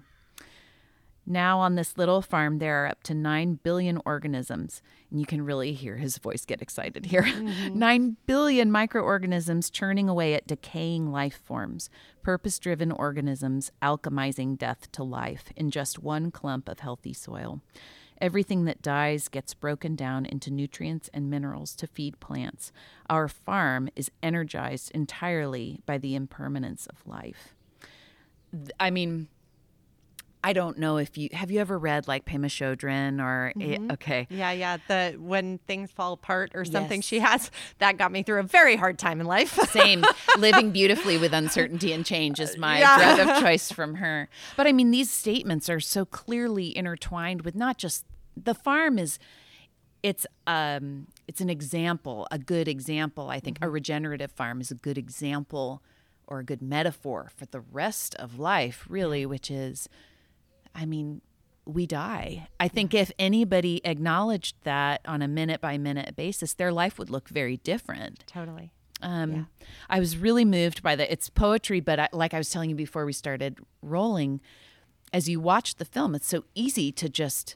[1.28, 4.82] Now, on this little farm, there are up to 9 billion organisms.
[5.10, 7.26] And you can really hear his voice get excited here.
[7.46, 7.78] Mm-hmm.
[7.78, 11.90] 9 billion microorganisms churning away at decaying life forms,
[12.24, 17.62] purpose driven organisms alchemizing death to life in just one clump of healthy soil.
[18.22, 22.72] Everything that dies gets broken down into nutrients and minerals to feed plants.
[23.10, 27.54] Our farm is energized entirely by the impermanence of life.
[28.80, 29.28] I mean,
[30.48, 33.92] I don't know if you have you ever read like Pema Chodron or Mm-hmm.
[33.94, 34.28] okay.
[34.30, 34.78] Yeah, yeah.
[34.88, 37.06] The when things fall apart or something Yes.
[37.06, 39.54] she has that got me through a very hard time in life.
[39.72, 40.06] Same.
[40.38, 43.16] Living beautifully with uncertainty and change is my Yeah.
[43.16, 44.30] drug of choice from her.
[44.56, 48.06] But I mean, these statements are so clearly intertwined with not just
[48.38, 49.18] the farm is
[50.04, 53.30] it's um it's an example, a good example.
[53.32, 55.82] I think a regenerative farm is a good example
[56.28, 59.88] or a good metaphor for the rest of life, really, which is
[60.76, 61.22] I mean,
[61.66, 62.48] we die.
[62.60, 67.10] I think if anybody acknowledged that on a minute by minute basis, their life would
[67.10, 68.26] look very different.
[68.28, 68.72] totally.
[69.02, 69.48] Um,
[69.90, 71.12] I was really moved by that.
[71.12, 74.42] It's poetry, but I, like I was telling you before we started rolling,
[75.12, 77.56] as you watch the film, it's so easy to just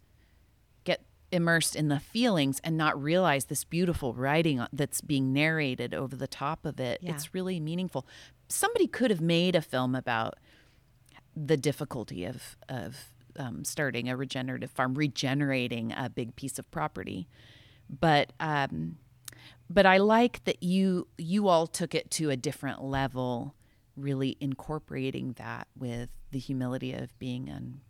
[0.83, 1.01] get
[1.31, 6.27] immersed in the feelings and not realize this beautiful writing that's being narrated over the
[6.27, 6.99] top of it.
[7.01, 7.13] Yeah.
[7.13, 8.05] It's really meaningful.
[8.47, 10.35] Somebody could have made a film about
[11.35, 17.27] the difficulty of of um, starting a regenerative farm, regenerating a big piece of property,
[17.89, 18.97] but um,
[19.69, 23.55] but I like that you you all took it to a different level,
[23.95, 27.81] really incorporating that with the humility of being an,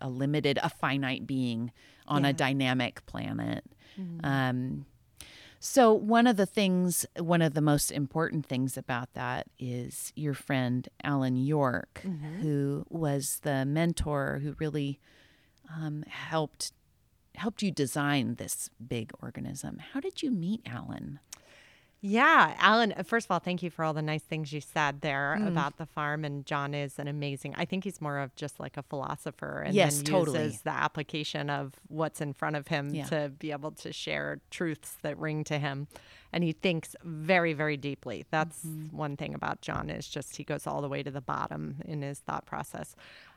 [0.00, 1.72] a limited, a finite being
[2.06, 3.64] on a dynamic planet.
[4.24, 4.86] Um,
[5.58, 10.34] so one of the things, one of the most important things about that is your
[10.34, 12.02] friend Alan York,
[12.42, 15.00] who was the mentor who really
[15.74, 16.72] um, helped
[17.34, 19.78] helped you design this big organism.
[19.92, 21.18] How did you meet Alan?
[22.08, 25.00] Yeah, Alan, uh, first of all, thank you for all the nice things you said
[25.00, 26.24] there about the farm.
[26.24, 29.74] And John is an amazing, I think he's more of just like a philosopher and
[29.74, 30.44] Yes, then totally.
[30.44, 33.06] uses the application of what's in front of him Yeah.
[33.06, 35.88] to be able to share truths that ring to him.
[36.32, 38.24] And he thinks very, very deeply.
[38.30, 38.96] That's Mm-hmm.
[38.96, 42.02] one thing about John is just he goes all the way to the bottom in
[42.02, 42.94] his thought process.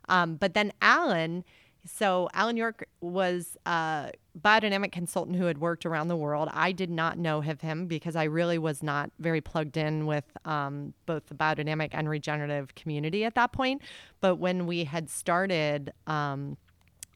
[0.07, 1.43] Um, but then Alan
[1.85, 6.49] So Alan York was a biodynamic consultant who had worked around the world.
[6.51, 10.25] I did not know of him because I really was not very plugged in with
[10.45, 13.81] um, both the biodynamic and regenerative community at that point.
[14.21, 16.57] But when we had started, um,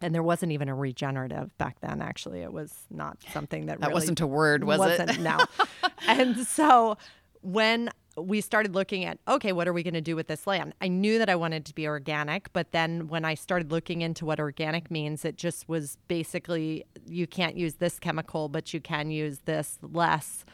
[0.02, 2.02] and there wasn't even a regenerative back then.
[2.02, 5.20] Actually, it was not something that That really wasn't a word, was wasn't, it?
[5.20, 5.40] No.
[6.08, 6.98] and so
[7.42, 10.74] when we started looking at okay what are we going to do with this land?
[10.82, 14.26] I knew that i wanted to be organic but then when i started looking into
[14.26, 19.12] what organic means it just was basically you can't use this chemical but you can
[19.12, 20.46] use this less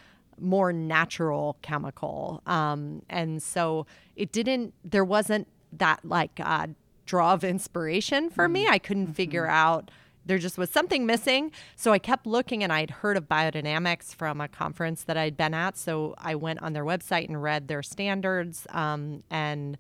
[0.42, 2.42] more natural chemical.
[2.46, 3.86] Um, and so
[4.16, 6.68] it didn't there wasn't that like uh,
[7.06, 8.68] draw of inspiration for me.
[8.68, 9.92] I couldn't figure out
[10.30, 11.52] there just was something missing.
[11.76, 15.56] So I kept looking and I'd heard of biodynamics from a conference that I'd been
[15.56, 15.76] at.
[15.76, 19.76] So I went on their website and read their standards um, and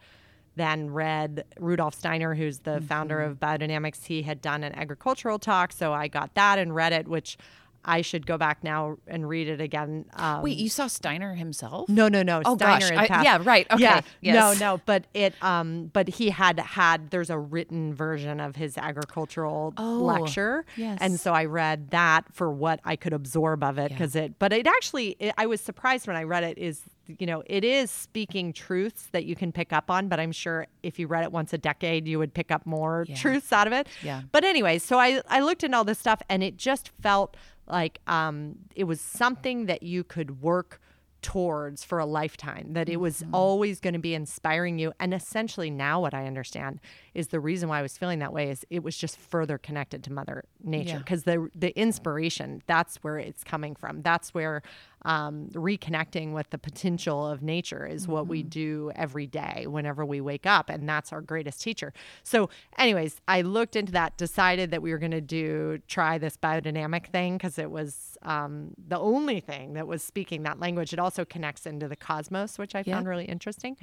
[0.56, 4.06] then read Rudolf Steiner, who's the founder of biodynamics.
[4.06, 5.72] He had done an agricultural talk.
[5.72, 7.38] So I got that and read it, which
[7.86, 10.06] I should go back now and read it again.
[10.14, 11.88] Um, Wait, you saw Steiner himself?
[11.90, 12.42] no, no, no.
[12.46, 13.10] Oh, Steiner gosh.
[13.10, 13.66] I- yeah, right.
[13.72, 13.82] Okay.
[13.84, 14.02] Yeah.
[14.22, 14.60] Yes.
[14.60, 14.82] No, no.
[14.86, 17.10] But it, um, but he had had.
[17.10, 20.98] There's a written version of his agricultural Oh, lecture, yes.
[21.02, 24.38] and so I read that for what I could absorb of it because it.
[24.40, 26.58] But it actually, it, I was surprised when I read it.
[26.58, 26.82] Is
[27.18, 30.10] you know, it is speaking truths that you can pick up on.
[30.10, 33.06] But I'm sure if you read it once a decade, you would pick up more
[33.08, 33.16] Yeah.
[33.16, 33.88] truths out of it.
[34.04, 34.22] Yeah.
[34.32, 37.36] But anyway, so I I looked into all this stuff, and it just felt
[37.70, 40.82] like um, it was something that you could work
[41.22, 45.70] towards for a lifetime that it was always going to be inspiring you and essentially
[45.70, 46.80] now what i understand
[47.14, 50.03] is the reason why i was feeling that way is it was just further connected
[50.03, 50.97] to mother nature Yeah.
[50.99, 54.01] because the the inspiration that's where it's coming from.
[54.01, 54.62] That's where
[55.05, 60.20] um, reconnecting with the potential of nature is what we do every day whenever we
[60.20, 61.93] wake up and that's our greatest teacher.
[62.24, 66.36] So anyways i looked into that decided that we were going to do try this
[66.38, 70.91] biodynamic thing because it was um, the only thing that was speaking that language.
[70.93, 72.95] It also connects into the cosmos which i Yeah.
[72.95, 73.78] found really interesting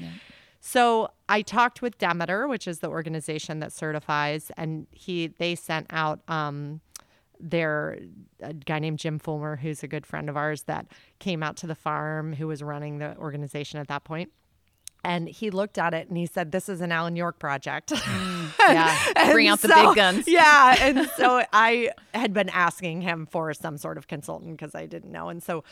[0.60, 5.86] so I talked with Demeter, which is the organization that certifies, and he they sent
[5.90, 6.80] out um,
[7.38, 7.98] their
[8.40, 10.86] a guy named Jim Fulmer, who's a good friend of ours, that
[11.18, 14.32] came out to the farm, who was running the organization at that point.
[15.04, 17.92] And he looked at it and he said, "This is an Alan York project."
[18.58, 18.98] Yeah.
[19.30, 20.24] Bring And out the so- big guns.
[20.28, 20.76] Yeah.
[20.80, 25.12] And so I had been asking him for some sort of consultant because I didn't
[25.12, 25.28] know.
[25.28, 25.62] And so,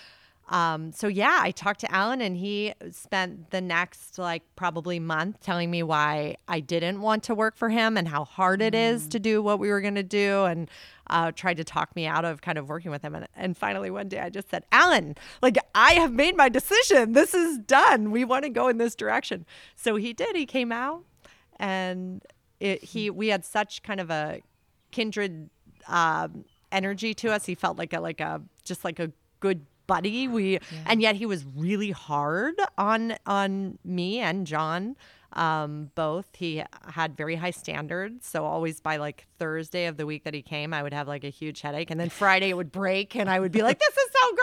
[0.49, 5.41] um, so yeah, I talked to Alan and he spent the next like probably month
[5.41, 8.93] telling me why I didn't want to work for him and how hard it Mm.
[8.93, 10.71] is to do what we were going to do and
[11.09, 13.15] uh, tried to talk me out of kind of working with him.
[13.15, 17.13] And, and finally one day I just said, Alan, like I have made my decision.
[17.13, 18.11] This is done.
[18.11, 19.47] We want to go in this direction.
[19.77, 20.37] So he did.
[20.37, 21.05] He came out
[21.59, 22.23] and
[22.61, 24.41] it, he we had such kind of a
[24.91, 25.49] kindred
[25.89, 27.47] um, energy to us.
[27.47, 30.29] He felt like a like a just like a good buddy.
[30.29, 34.97] We and yet he was really hard on on me and John.
[35.33, 38.27] Um, both he had very high standards.
[38.27, 41.25] So always by like Thursday of the week that he came, I would have like
[41.25, 43.97] a huge headache, and then Friday it would break, and I would be like, "This
[43.97, 44.35] is so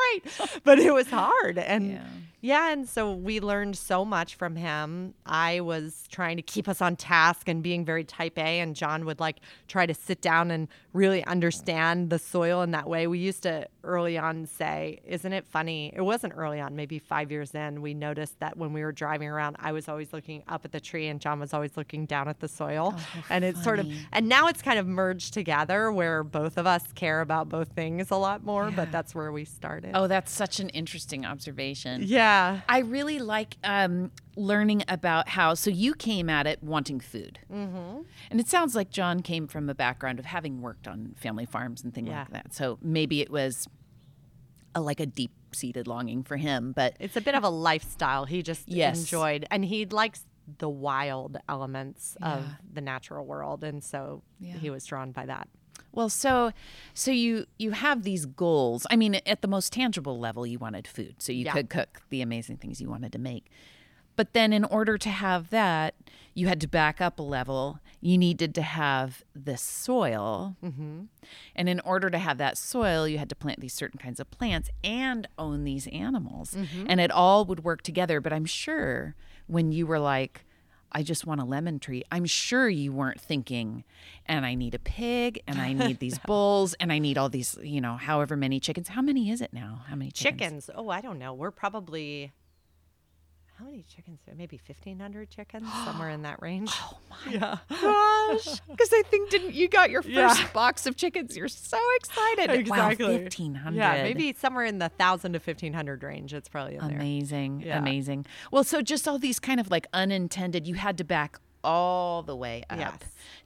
[0.50, 1.58] great," but it was hard.
[1.58, 2.04] And Yeah.
[2.42, 5.14] Yeah, and so we learned so much from him.
[5.28, 9.06] I was trying to keep us on task and being very type A, and John
[9.06, 9.38] would like
[9.68, 13.06] try to sit down and really understand the soil in that way.
[13.06, 15.94] We used to early on say, Isn't it funny?
[15.96, 19.30] It wasn't early on, maybe five years in, we noticed that when we were driving
[19.30, 22.28] around, I was always looking up at the tree and John was always looking down
[22.28, 22.96] at the soil.
[22.98, 26.66] Oh, and it's sort of, and now it's kind of merged together where both of
[26.66, 29.92] us care about both things a lot more, but that's where we started.
[29.94, 32.02] Oh, that's such an interesting observation.
[32.04, 32.31] yeah.
[32.68, 35.54] I really like um, learning about how.
[35.54, 38.02] So you came at it wanting food, mm-hmm.
[38.30, 41.84] and it sounds like John came from a background of having worked on family farms
[41.84, 42.20] and things Yeah.
[42.20, 42.54] like that.
[42.54, 43.68] So maybe it was
[44.76, 46.72] a, like a deep-seated longing for him.
[46.76, 48.26] But It's a bit of a lifestyle.
[48.26, 49.00] He just Yes.
[49.00, 50.26] enjoyed, and he likes
[50.58, 54.58] the wild elements of the natural world, and so Yeah.
[54.58, 55.48] he was drawn by that.
[55.92, 56.52] Well, so
[56.94, 58.86] so you you have these goals.
[58.90, 61.54] I mean, at the most tangible level, you wanted food, so you Yeah.
[61.54, 63.50] could cook the amazing things you wanted to make.
[64.18, 65.96] But then, in order to have that,
[66.34, 67.80] you had to back up a level.
[68.02, 70.58] You needed to have the soil.
[70.64, 71.04] Mm-hmm.
[71.56, 74.30] And in order to have that soil, you had to plant these certain kinds of
[74.30, 76.56] plants and own these animals.
[76.56, 76.86] Mm-hmm.
[76.90, 78.20] And it all would work together.
[78.20, 79.16] But I'm sure
[79.48, 80.46] when you were like,
[80.92, 83.84] I just want a lemon tree, I'm sure you weren't thinking,
[84.26, 87.58] and I need a pig, and I need these bulls, and I need all these,
[87.62, 88.90] you know, however many chickens.
[88.90, 89.84] How many is it now?
[89.88, 90.66] How many chickens?
[90.66, 90.70] Chickens.
[90.76, 91.34] Oh, I don't know.
[91.34, 92.32] We're probably
[93.62, 94.20] how many chickens?
[94.36, 96.70] Maybe fifteen hundred chickens, somewhere in that range.
[96.74, 97.58] Oh my Yeah.
[97.70, 98.60] gosh!
[98.70, 100.48] Because I think didn't you got your first Yeah.
[100.54, 101.36] box of chickens?
[101.38, 102.50] You're so excited.
[102.52, 103.06] Exactly.
[103.06, 103.78] Wow, fifteen hundred.
[103.78, 106.34] Yeah, maybe somewhere in the thousand to fifteen hundred range.
[106.34, 106.76] It's probably.
[106.78, 107.78] Amazing, Yeah.
[107.80, 108.26] amazing.
[108.52, 110.66] Well, so just all these kind of like unintended.
[110.68, 113.00] You had to back all the way up Yes.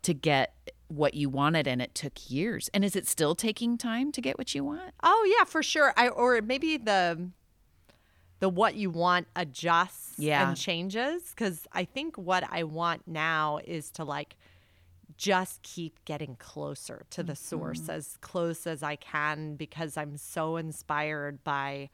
[0.03, 0.53] to get
[0.87, 2.69] what you wanted, and it took years.
[2.73, 4.93] And is it still taking time to get what you want?
[5.03, 5.93] Oh yeah, for sure.
[5.97, 7.29] I or maybe the
[8.39, 10.47] the what you want adjusts Yeah.
[10.47, 14.35] and changes because I think what I want now is to like
[15.17, 17.91] just keep getting closer to the source mm-hmm.
[17.91, 21.89] as close as I can because I'm so inspired by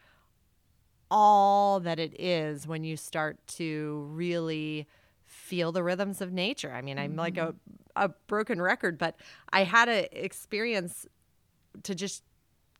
[1.12, 4.88] all that it is when you start to really
[5.26, 6.72] feel the rhythms of nature.
[6.72, 7.54] I mean, I'm like a, mm-hmm.
[7.96, 9.16] a broken record, but
[9.52, 11.06] I had an experience
[11.84, 12.24] to just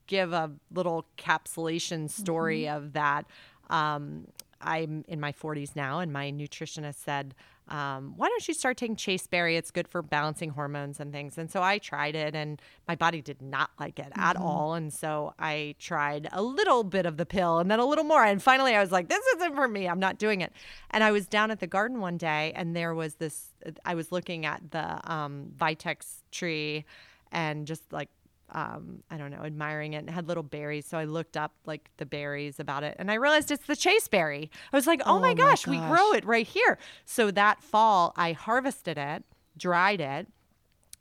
[0.08, 2.76] give a little capsulation story mm-hmm.
[2.76, 3.26] of that.
[3.72, 4.28] Um,
[4.64, 7.34] I'm in my 40s now, and my nutritionist said,
[7.68, 9.56] um, Why don't you start taking chasteberry?
[9.56, 11.38] It's good for balancing hormones and things.
[11.38, 14.74] And so I tried it, and my body did not like it at all.
[14.74, 18.24] And so I tried a little bit of the pill and then a little more.
[18.24, 19.88] And finally, I was like, This isn't for me.
[19.88, 20.52] I'm not doing it.
[20.92, 23.52] And I was down at the garden one day, and there was this
[23.86, 26.86] I was looking at the um, Vitex tree
[27.32, 28.10] and just like
[28.54, 30.86] um, I don't know, admiring it and it had little berries.
[30.86, 34.12] So I looked up like the berries about it and I realized it's the chaste
[34.12, 34.50] berry.
[34.72, 36.78] I was like, oh, Oh my my gosh, we grow it right here.
[37.06, 39.24] So that fall, I harvested it,
[39.58, 40.28] dried it,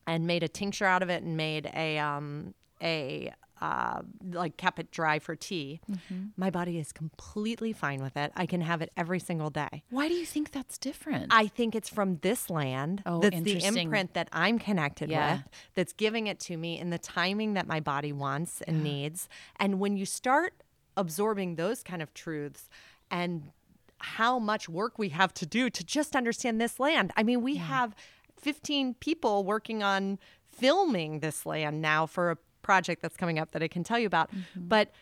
[0.06, 4.00] and made a tincture out of it and made a, um, a, uh,
[4.32, 5.80] like kept it dry for tea.
[5.90, 6.26] Mm-hmm.
[6.36, 8.32] My body is completely fine with it.
[8.34, 9.82] I can have it every single day.
[9.90, 11.26] Why do you think that's different?
[11.30, 13.02] I think it's from this land.
[13.04, 15.32] Oh, that's the imprint that I'm connected Yeah.
[15.34, 15.42] with.
[15.74, 19.28] That's giving it to me in the timing that my body wants and needs.
[19.56, 20.54] And when you start
[20.96, 22.68] absorbing those kind of truths
[23.10, 23.50] and
[23.98, 27.12] how much work we have to do to just understand this land.
[27.16, 27.94] I mean, we have
[28.40, 30.18] 15 people working on
[30.50, 32.36] filming this land now for a
[32.70, 34.30] project that's coming up that I can tell you about.
[34.30, 34.68] Mm-hmm.
[34.68, 34.92] But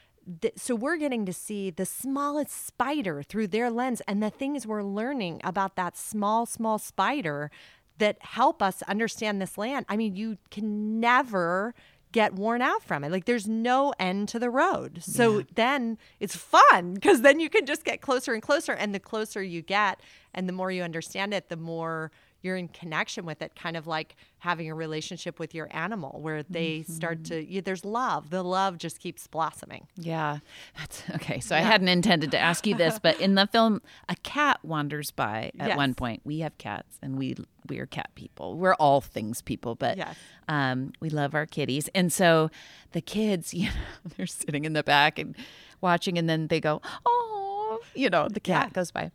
[0.41, 4.67] th- so we're getting to see the smallest spider through their lens and the things
[4.67, 7.51] we're learning about that small, small spider
[7.99, 9.85] that help us understand this land.
[9.87, 11.75] I mean, you can never
[12.11, 13.13] get worn out from it.
[13.13, 15.03] Like there's no end to the road.
[15.03, 18.73] So then it's fun because then you can just get closer and closer.
[18.73, 20.01] And the closer you get
[20.33, 22.11] and the more you understand it, the more
[22.43, 26.43] you're in connection with it, kind of like having a relationship with your animal where
[26.45, 28.31] they start to, you, there's love.
[28.31, 29.89] The love just keeps blossoming.
[29.97, 30.39] Yeah,
[30.77, 31.41] that's okay.
[31.41, 35.11] So I hadn't intended to ask you this, but in the film, a cat wanders
[35.11, 35.77] by at Yes.
[35.77, 36.23] one point.
[36.25, 37.35] We have cats, and we
[37.69, 38.57] we are cat people.
[38.57, 40.17] We're all things people, but Yes.
[40.49, 41.89] um, we love our kitties.
[41.95, 42.51] And so
[42.93, 45.35] the kids, you know, they're sitting in the back and
[45.81, 48.73] watching, and then they go, "Oh," you know, the cat Yeah.
[48.75, 49.11] goes by.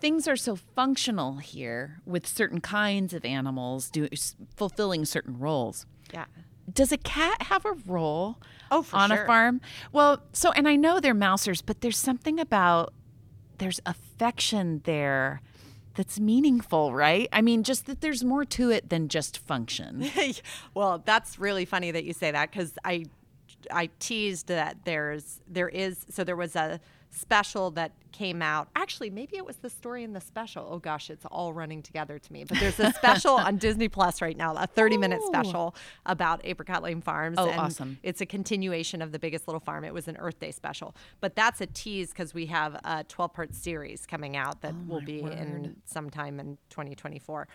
[0.00, 4.08] Things are so functional here with certain kinds of animals do,
[4.56, 6.24] fulfilling certain roles Yeah.
[6.72, 8.38] does a cat have a role
[8.70, 9.60] Oh, for on a farm?
[9.92, 12.92] Well, so and I know they're mousers, but there's something about
[13.58, 15.42] there's affection there
[15.96, 17.28] that's meaningful, right?
[17.32, 20.08] I mean, just that there's more to it than just function.
[20.74, 23.04] well, that's really funny that you say that because I,
[23.70, 26.80] I teased that there's there is so there was a
[27.10, 28.68] special that came out.
[28.76, 30.66] Actually, maybe it was the story in the special.
[30.70, 32.44] Oh gosh, it's all running together to me.
[32.44, 35.26] But there's a special on Disney Plus right now, a 30 minute Oh.
[35.26, 35.74] special
[36.06, 37.36] about Apricot Lane Farms.
[37.38, 37.98] Oh, and awesome.
[38.02, 39.84] It's a continuation of the Biggest Little Farm.
[39.84, 43.32] It was an Earth Day special, but that's a tease because we have a 12
[43.32, 47.48] part series coming out that oh, will be in sometime in 2024.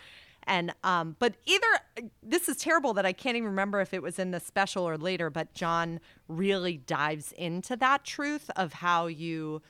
[0.48, 4.20] And um, but either this is terrible that I can't even remember if it was
[4.20, 5.30] in the special or later.
[5.30, 9.62] But John really dives into that truth of how you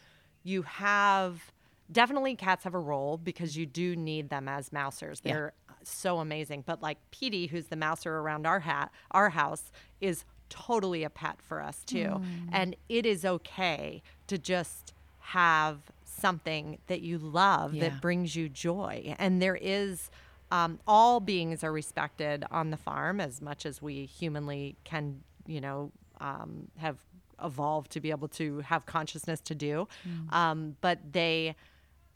[0.44, 1.52] you have
[1.92, 5.22] definitely cats have a role because you do need them as mousers.
[5.22, 5.54] They're
[5.84, 6.64] so amazing.
[6.66, 9.72] But like Petey, who's the mouser around our hat, our house,
[10.02, 12.22] is totally a pet for us too.
[12.52, 17.90] And it is okay to just have something that you love Yeah.
[17.90, 19.16] that brings you joy.
[19.18, 20.10] And there is
[20.52, 25.60] um, all beings are respected on the farm as much as we humanly can, you
[25.62, 25.92] know,
[26.22, 26.98] um, have
[27.44, 29.88] evolved to be able to have consciousness to do.
[30.30, 31.56] Um, but they,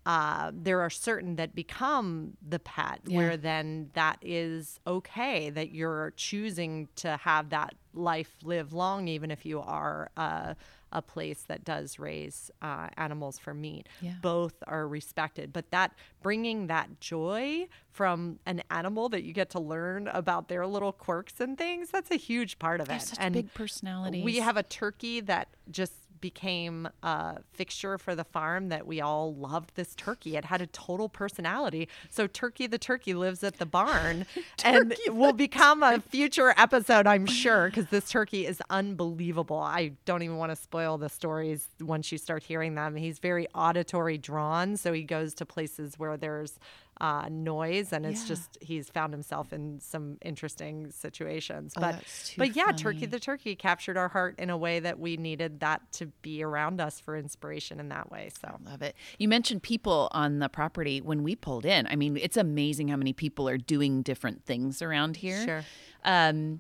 [0.10, 6.14] uh, there are certain that become the pet where then that is okay that you're
[6.16, 10.56] choosing to have that life live long, even if you are uh,
[10.92, 13.88] a place that does raise uh, animals for meat.
[14.02, 14.14] Yeah.
[14.20, 15.94] Both are respected, but that
[16.24, 21.40] bringing that joy from an animal that you get to learn about their little quirks
[21.40, 23.14] and things, that's a huge part of They're it.
[23.20, 24.26] and big personalities.
[24.26, 29.34] we have a turkey that just became a fixture for the farm that we all
[29.34, 30.36] loved this turkey.
[30.36, 31.88] It had a total personality.
[32.10, 34.26] So Turkey the turkey lives at the barn
[34.64, 39.60] and will become a future episode, I'm sure, because this turkey is unbelievable.
[39.60, 42.96] I don't even want to spoil the stories once you start hearing them.
[42.96, 46.60] He's very auditory drawn, so he goes to places where there's
[47.02, 48.28] uh, noise, and it's Yeah.
[48.28, 51.74] just he's found himself in some interesting situations.
[51.78, 52.04] Oh, but
[52.38, 55.82] but yeah, Turkey the turkey captured our heart in a way that we needed that
[55.94, 58.30] to be around us for inspiration in that way.
[58.42, 58.96] So Love it.
[59.18, 61.88] You mentioned people on the property when we pulled in.
[61.88, 65.46] I mean, it's amazing how many people are doing different things around here.
[65.46, 65.64] Sure.
[66.04, 66.60] Um,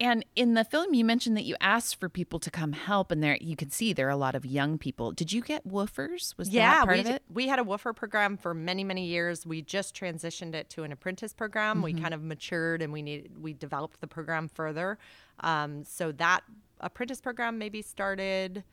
[0.00, 3.22] and in the film, you mentioned that you asked for people to come help, and
[3.22, 5.12] there you can see there are a lot of young people.
[5.12, 6.36] Did you get woofers?
[6.36, 7.22] Was yeah, that part we, of it?
[7.32, 9.46] we had a woofer program for many many years.
[9.46, 11.76] We just transitioned it to an apprentice program.
[11.76, 11.84] Mm-hmm.
[11.84, 14.98] We kind of matured and we need we developed the program further.
[15.40, 16.40] Um, so that
[16.80, 18.64] apprentice program maybe started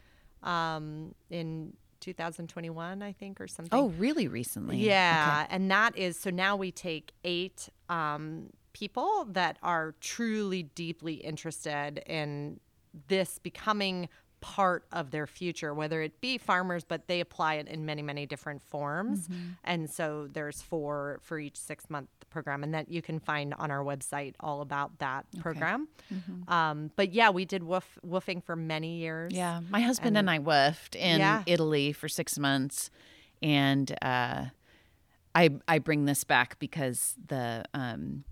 [0.44, 3.78] um, in 2021, I think, or something.
[3.78, 4.28] Oh, really?
[4.28, 4.78] Recently?
[4.78, 11.16] Yeah, and that is so now we take eight um, people that are truly deeply
[11.16, 12.60] interested in
[13.08, 14.10] this becoming
[14.42, 18.26] part of their future, whether it be farmers, but they apply it in many, many
[18.26, 19.30] different forms.
[19.64, 23.70] And so there's four for each six month program, and that you can find on
[23.70, 25.88] our website all about that program.
[26.48, 29.32] Um, but yeah, we did woof, woofing for many years.
[29.32, 31.44] Yeah, my husband and, I woofed in Yeah.
[31.46, 32.90] Italy for six months,
[33.44, 34.46] and uh,
[35.36, 38.24] I I bring this back because the um,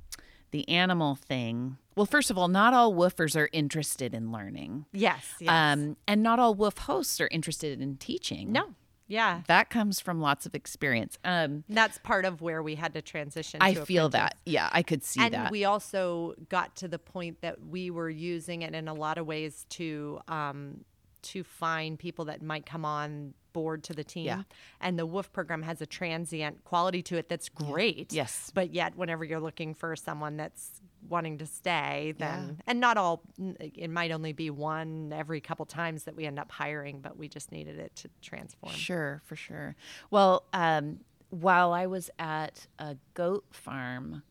[0.51, 1.77] the animal thing.
[1.95, 5.33] Well, first of all, not all woofers are interested in learning, Yes.
[5.39, 5.49] yes.
[5.51, 8.51] um, and not all woof hosts are interested in teaching.
[8.51, 8.75] no.
[9.11, 9.41] Yeah.
[9.47, 11.17] that comes from lots of experience.
[11.23, 13.59] Um, That's part of where we had to transition.
[13.59, 14.35] I to feel apprentice.
[14.45, 14.49] that.
[14.51, 15.51] Yeah, I could see and that.
[15.51, 19.25] we also got to the point that we were using it in a lot of
[19.25, 20.85] ways to um,
[21.23, 24.25] to find people that might come on board to the team.
[24.25, 24.43] Yeah.
[24.81, 28.13] And the WOOF program has a transient quality to it that's great.
[28.13, 28.51] Yes.
[28.53, 33.21] But yet, whenever you're looking for someone that's wanting to stay, then and not all,
[33.59, 37.27] it might only be one every couple times that we end up hiring, but we
[37.29, 38.73] just needed it to transform.
[38.73, 39.75] Sure, for sure.
[40.11, 44.23] Well, um, while I was at a goat farm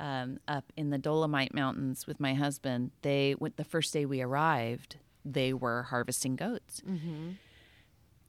[0.00, 4.22] um, up in the Dolomite Mountains with my husband, they went the first day we
[4.22, 4.96] arrived.
[5.24, 7.30] They were harvesting goats, Mm-hmm.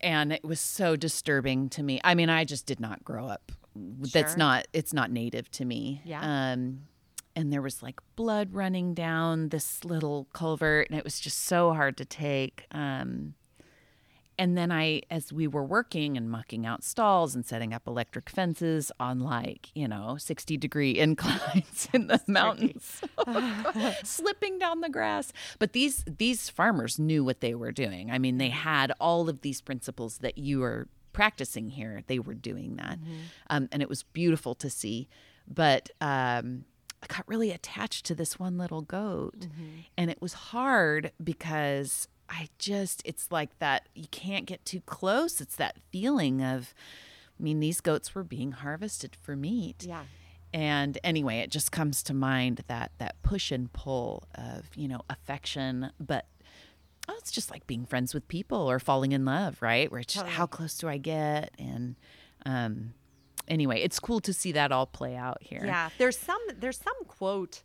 [0.02, 2.00] And it was so disturbing to me.
[2.04, 3.52] I mean, I just did not grow up.
[3.76, 4.68] That's not.
[4.74, 6.02] It's not native to me.
[6.04, 6.22] Yeah.
[6.22, 6.82] Um,
[7.36, 11.74] and there was like blood running down this little culvert, and it was just so
[11.74, 12.66] hard to take.
[12.72, 13.36] Um,
[14.40, 18.30] and then I, as we were working and mucking out stalls and setting up electric
[18.30, 23.02] fences on like, you know, 60 degree inclines in the mountains,
[24.04, 25.34] slipping down the grass.
[25.60, 28.12] But these, these farmers knew what they were doing.
[28.12, 32.04] I mean, they had all of these principles that you are practicing here.
[32.06, 33.00] They were doing that.
[33.50, 35.08] Um, and it was beautiful to see.
[35.48, 36.66] But, um,
[37.02, 39.48] I got really attached to this one little goat.
[39.98, 45.40] And it was hard because I just, it's like that, you can't get too close.
[45.42, 46.74] It's that feeling of,
[47.40, 49.86] I mean, these goats were being harvested for meat.
[49.88, 50.04] Yeah.
[50.54, 55.02] And anyway, it just comes to mind that that push and pull of, you know,
[55.10, 56.26] affection, but
[57.10, 59.92] oh, it's just like being friends with people or falling in love, right?
[59.92, 61.52] Where it's just how close do I get?
[61.60, 61.96] And
[62.46, 62.94] um
[63.48, 65.64] anyway, it's cool to see that all play out here.
[65.66, 67.62] Yeah, there's some there's some quote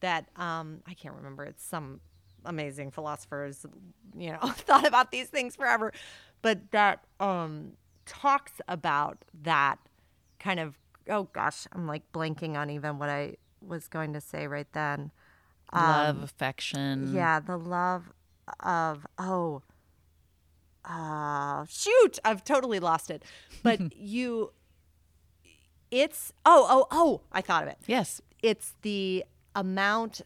[0.00, 1.44] that um I can't remember.
[1.44, 2.00] It's some
[2.44, 3.64] amazing philosophers,
[4.16, 5.92] you know, thought about these things forever,
[6.42, 7.72] but that um
[8.06, 9.78] talks about that
[10.38, 10.78] kind of
[11.08, 15.10] oh gosh, I'm like blanking on even what I was going to say right then.
[15.72, 17.12] Love, affection.
[17.14, 18.12] Yeah, the love
[18.60, 19.62] of oh
[20.84, 23.22] uh shoot, I've totally lost it.
[23.62, 24.52] But you
[25.90, 28.20] it's oh oh oh, I thought of it Yes.
[28.42, 29.24] it's the
[29.54, 30.20] amount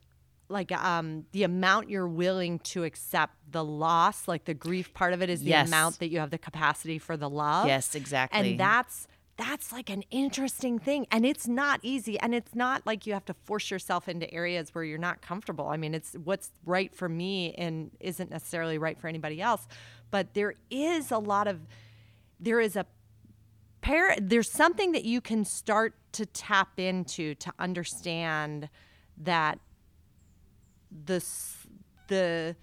[0.48, 5.22] like um the amount you're willing to accept the loss like the grief part of
[5.22, 5.68] it is the Yes.
[5.68, 7.66] amount that you have the capacity for the love.
[7.66, 8.50] Yes, exactly.
[8.52, 11.06] and that's that's like an interesting thing.
[11.12, 12.18] And it's not easy.
[12.18, 15.68] And it's not like you have to force yourself into areas where you're not comfortable.
[15.68, 19.68] I mean it's what's right for me and isn't necessarily right for anybody else.
[20.10, 21.60] But there is a lot of
[22.40, 22.84] there is a
[23.80, 28.68] par- there's something that you can start to tap into to understand
[29.18, 29.58] that
[30.90, 31.24] the
[32.08, 32.56] the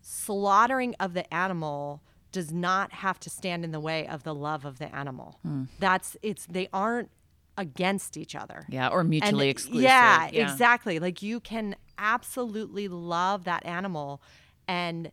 [0.00, 4.64] slaughtering of the animal does not have to stand in the way of the love
[4.64, 5.38] of the animal.
[5.42, 5.64] Hmm.
[5.78, 7.10] That's it's they aren't
[7.56, 8.64] against each other.
[8.68, 9.82] yeah, or mutually And- exclusive.
[9.82, 10.98] Yeah, exactly.
[10.98, 14.22] Like you can absolutely love that animal
[14.66, 15.10] and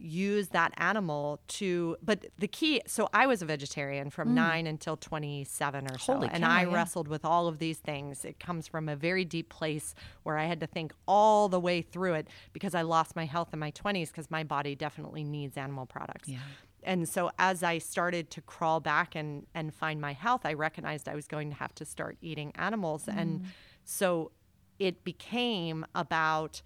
[0.00, 4.96] use that animal to but the key so i was a vegetarian from 9 until
[4.96, 6.30] 27 or so Mm.
[6.32, 6.74] And cow, i yeah.
[6.74, 10.46] wrestled with all of these things it comes from a very deep place where i
[10.46, 13.70] had to think all the way through it because i lost my health in my
[13.72, 16.38] 20s because my body definitely needs animal products Yeah.
[16.82, 21.08] and so as i started to crawl back and and find my health i recognized
[21.08, 23.44] i was going to have to start eating animals and
[23.84, 24.30] so
[24.78, 26.62] it became about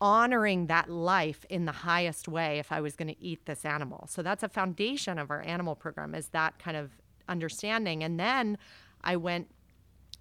[0.00, 4.06] honoring that life in the highest way if I was going to eat this animal.
[4.10, 6.90] So that's a foundation of our animal program is that kind of
[7.28, 8.02] understanding.
[8.02, 8.58] And then
[9.02, 9.48] I went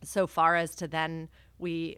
[0.03, 1.97] so far as to then we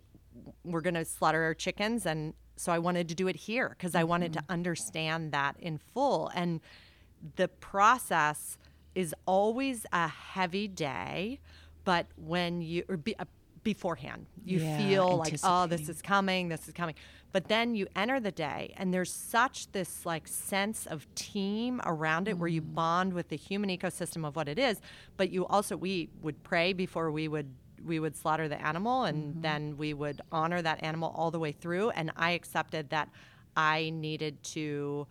[0.64, 3.96] were going to slaughter our chickens and so I wanted to do it here because
[3.96, 6.62] I wanted to understand that in full and
[7.36, 8.58] the process
[8.96, 11.40] is always a heavy day
[11.84, 13.26] but when you or be, uh,
[13.64, 16.96] beforehand you Yeah, feel like oh this is coming this is coming
[17.36, 22.30] but then you enter the day and there's such this like sense of team around
[22.30, 24.80] it where you bond with the human ecosystem of what it is
[25.18, 29.44] but you also we would pray before we would we would slaughter the animal and
[29.44, 33.10] then we would honor that animal all the way through and i accepted that
[33.58, 35.06] i needed to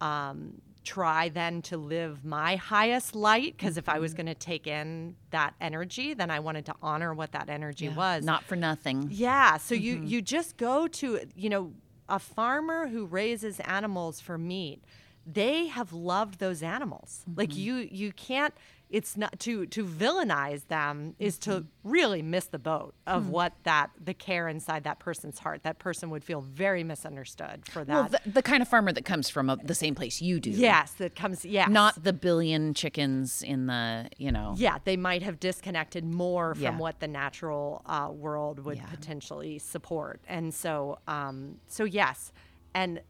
[0.00, 4.22] um, try then to live my highest light because if i was mm-hmm.
[4.22, 8.24] going to take in that energy then i wanted to honor what that energy was
[8.24, 9.08] Not for nothing.
[9.10, 9.56] yeah.
[9.56, 10.06] So you mm-hmm.
[10.06, 11.72] you just go to you know
[12.08, 14.82] a farmer who raises animals for meat.
[15.30, 17.22] They have loved those animals.
[17.36, 18.54] Like you you can't.
[18.88, 23.90] It's not to to villainize them is to really miss the boat of what that
[24.02, 25.64] the care inside that person's heart.
[25.64, 27.92] That person would feel very misunderstood for that.
[27.94, 30.48] Well, the, the kind of farmer that comes from a, the same place you do.
[30.48, 31.44] yes, that comes.
[31.44, 34.54] yeah Not the billion chickens in the, you know.
[34.56, 36.78] yeah, they might have disconnected more from Yeah.
[36.78, 38.86] what the natural uh, world would Yeah.
[38.86, 42.32] potentially support, and so, um, so yes,
[42.72, 43.02] and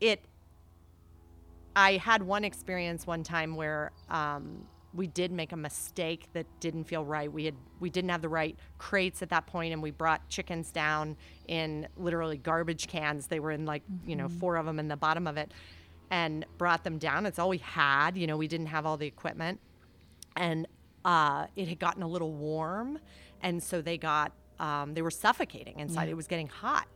[0.00, 0.24] it.
[1.76, 6.84] I had one experience one time where um, we did make a mistake that didn't
[6.84, 7.30] feel right.
[7.30, 10.72] We had we didn't have the right crates at that point, and we brought chickens
[10.72, 11.16] down
[11.46, 13.28] in literally garbage cans.
[13.28, 15.52] They were in like you know four of them in the bottom of it,
[16.10, 17.26] and brought them down.
[17.26, 18.16] It's all we had.
[18.16, 19.60] You know, we didn't have all the equipment
[20.36, 20.66] and
[21.04, 22.98] uh, it had gotten a little warm,
[23.42, 26.08] and so they got um, they were suffocating inside.
[26.08, 26.86] It was getting hot,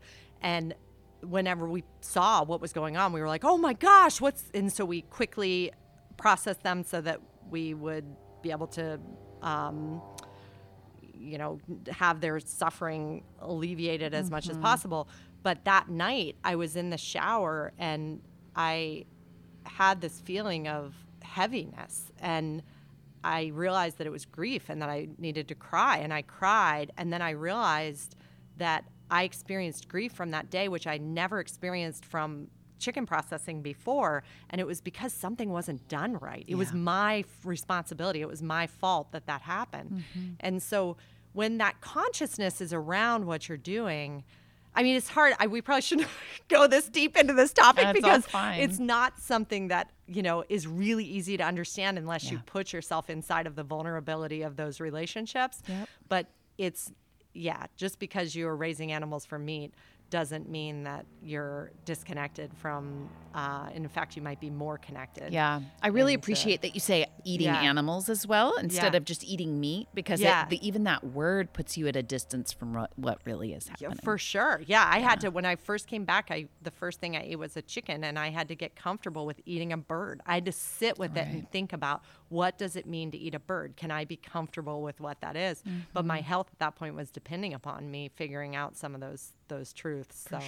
[0.43, 0.75] and
[1.23, 4.73] whenever we saw what was going on, we were like, "Oh my gosh, what's?" And
[4.73, 5.73] so we quickly
[6.17, 8.05] processed them so that we would
[8.43, 9.01] be able to.
[9.43, 10.03] Um,
[11.21, 11.61] you know,
[11.91, 15.07] have their suffering alleviated as much as possible.
[15.43, 18.23] But that night, I was in the shower and
[18.57, 19.05] I
[19.65, 22.63] had this feeling of heaviness and
[23.23, 26.91] I realized that it was grief and that I needed to cry and I cried
[26.97, 28.17] and then I realized
[28.57, 32.49] that I experienced grief from that day which I never experienced from
[32.79, 36.45] chicken processing before and it was because something wasn't done right.
[36.49, 38.21] It was my responsibility.
[38.21, 39.91] It was my fault that that happened.
[39.91, 40.29] Mm-hmm.
[40.41, 40.97] And so
[41.33, 44.25] when that consciousness is around what you're doing,
[44.75, 45.35] I mean, it's hard.
[45.39, 46.09] I, we probably shouldn't
[46.49, 48.25] go this deep into this topic That's because
[48.59, 53.11] it's not something that you know is really easy to understand unless you put yourself
[53.11, 55.63] inside of the vulnerability of those relationships.
[55.67, 55.89] Yep.
[56.09, 56.93] But it's
[57.35, 59.73] yeah, just because you're raising animals for meat
[60.11, 63.09] doesn't mean that you're disconnected from.
[63.33, 65.33] Uh, in fact, you might be more connected.
[65.33, 67.61] Yeah, I really And, appreciate that you say eating yeah.
[67.61, 68.97] animals as well instead Yeah.
[68.97, 70.43] of just eating meat because Yeah.
[70.43, 73.67] it, the, even that word puts you at a distance from what, what really is
[73.67, 73.99] Yeah, happening.
[74.03, 74.61] for sure.
[74.67, 76.33] Yeah, I had to when I first came back.
[76.33, 79.27] I the first thing I ate was a chicken, and I had to get comfortable
[79.27, 80.23] with eating a bird.
[80.27, 83.35] I had to sit with it and think about what does it mean to eat
[83.35, 83.77] a bird.
[83.77, 85.63] Can I be comfortable with what that is?
[85.93, 86.09] But Mm-hmm.
[86.09, 89.73] my health at that point was depending upon me figuring out some of those those
[89.73, 90.27] truths.
[90.31, 90.39] So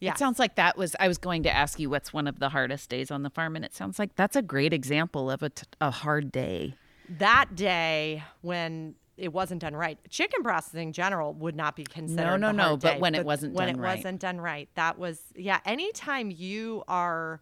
[0.00, 2.38] yeah, It sounds like that was, I was going to ask you what's one of
[2.40, 5.42] the hardest days on the farm, and it sounds like that's a great example of
[5.44, 6.74] a, t- a hard day.
[7.08, 9.98] that day when it wasn't done right.
[10.10, 12.38] Chicken processing in general would not be considered.
[12.38, 13.96] no, the no, hard but day, when it wasn't when done it right.
[13.98, 15.60] wasn't done right, that was yeah.
[15.64, 17.40] Anytime you are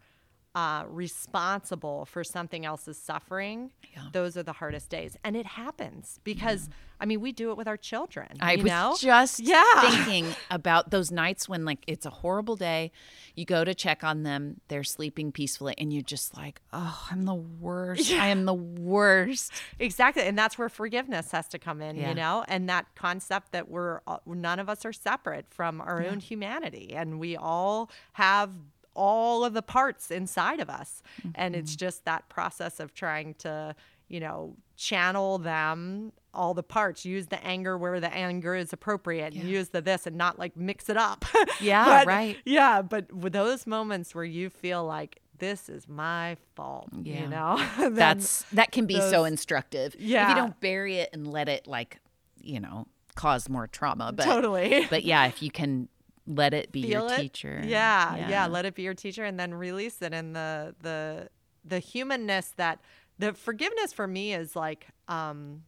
[0.55, 4.03] uh, responsible for something else's suffering, Yeah.
[4.13, 7.69] those are the hardest days, and it happens because I mean we do it with
[7.69, 8.29] our children.
[8.41, 8.97] I was know?
[8.99, 9.63] just Yeah.
[9.91, 12.91] thinking about those nights when like it's a horrible day.
[13.37, 17.25] You go to check on them, they're sleeping peacefully, and you're just like, oh, I'm
[17.27, 18.11] the worst.
[18.13, 19.53] I am the worst.
[19.79, 22.09] Exactly, and that's where forgiveness has to come in, Yeah.
[22.09, 26.05] you know, and that concept that we're uh, none of us are separate from our
[26.05, 28.51] own humanity, and we all have
[28.95, 31.03] all of the parts inside of us,
[31.35, 31.79] and it's Mm-hmm.
[31.79, 33.75] just that process of trying to,
[34.09, 37.05] you know, channel them all the parts.
[37.05, 40.57] Use the anger where the anger is appropriate, and use the this, and not like
[40.57, 41.25] mix it up.
[41.61, 42.37] Yeah, But- right.
[42.45, 47.21] Yeah, but with those moments where you feel like this is my fault, Yeah.
[47.23, 49.95] you know, That's that can be so those- instructive.
[49.95, 50.29] If Yeah.
[50.31, 51.99] you don't bury it and let it like,
[52.41, 54.13] you know, cause more trauma.
[54.13, 54.87] But totally.
[54.91, 55.89] but yeah, if you can
[56.31, 57.17] let it be feel your it.
[57.17, 57.63] teacher.
[57.65, 60.13] Yeah, yeah, Let it be your teacher, and then release it.
[60.13, 61.29] And the the
[61.65, 62.81] the humanness that
[63.19, 65.63] the forgiveness for me is like, um,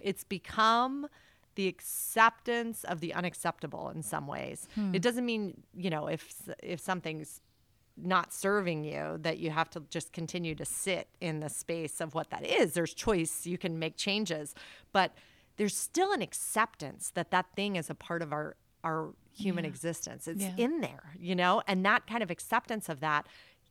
[0.00, 1.06] it's become
[1.54, 4.68] the acceptance of the unacceptable in some ways.
[4.74, 4.94] Hmm.
[4.94, 7.40] It doesn't mean you know if if something's
[7.96, 12.12] not serving you that you have to just continue to sit in the space of
[12.12, 14.52] what that is there's choice you can make changes
[14.92, 15.12] but
[15.58, 20.26] there's still an acceptance that that thing is a part of our our human existence
[20.28, 20.52] it's Yeah.
[20.56, 23.26] in there you know and that kind of acceptance of that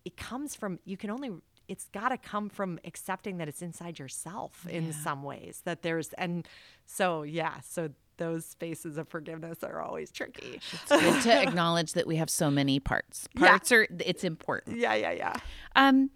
[0.05, 1.31] it comes from you can only
[1.69, 6.09] it's got to come from accepting that it's inside yourself in some ways that there's
[6.17, 6.45] and
[6.85, 12.05] so yeah so those spaces of forgiveness are always tricky It's good to acknowledge that
[12.05, 13.27] we have so many parts.
[13.35, 13.47] Yeah.
[13.49, 14.77] Parts are it's important.
[14.77, 15.33] yeah yeah yeah
[15.75, 16.11] Um,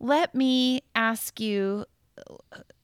[0.00, 1.84] let me ask you,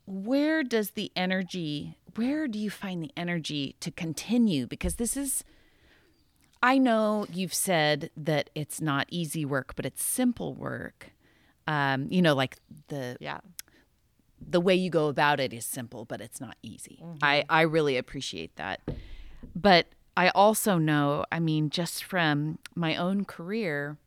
[0.04, 1.96] where does the energy?
[2.16, 4.66] Where do you find the energy to continue?
[4.66, 5.44] Because this is,
[6.62, 11.10] I know you've said that it's not easy work, but it's simple work.
[11.66, 12.56] Um, you know, like
[12.88, 13.40] the yeah
[14.48, 17.02] the way you go about it is simple, but it's not easy.
[17.22, 18.80] I, I really appreciate that.
[19.54, 19.86] But
[20.16, 23.98] I also know, I mean, just from my own career,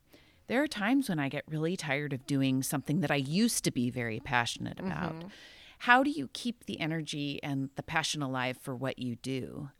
[0.46, 3.70] there are times when I get really tired of doing something that I used to
[3.70, 5.14] be very passionate about.
[5.80, 9.70] How do you keep the energy and the passion alive for what you do?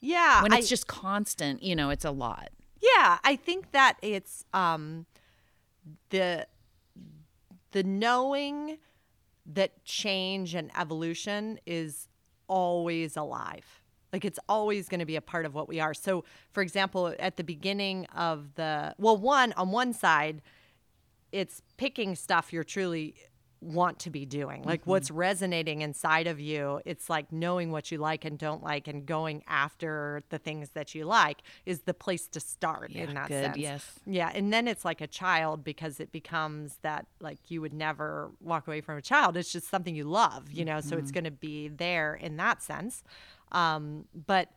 [0.00, 2.50] Yeah When I- it's just constant, you know, it's a lot.
[2.80, 5.06] Yeah, I think that it's um
[6.10, 6.46] the
[7.72, 8.78] the knowing
[9.46, 12.08] that change and evolution is
[12.48, 13.82] always alive.
[14.12, 15.94] Like it's always going to be a part of what we are.
[15.94, 20.42] So, for example, at the beginning of the well, one on one side,
[21.32, 23.14] it's picking stuff you're truly
[23.62, 24.90] want to be doing like Mm-hmm.
[24.90, 29.04] what's resonating inside of you it's like knowing what you like and don't like and
[29.04, 33.44] going after the things that you like is the place to start in that good,
[33.44, 33.98] sense yes.
[34.06, 38.30] yeah and then it's like a child because it becomes that like you would never
[38.40, 40.98] walk away from a child it's just something you love you know so Mm-hmm.
[41.00, 43.02] it's going to be there in that sense
[43.52, 44.48] um, but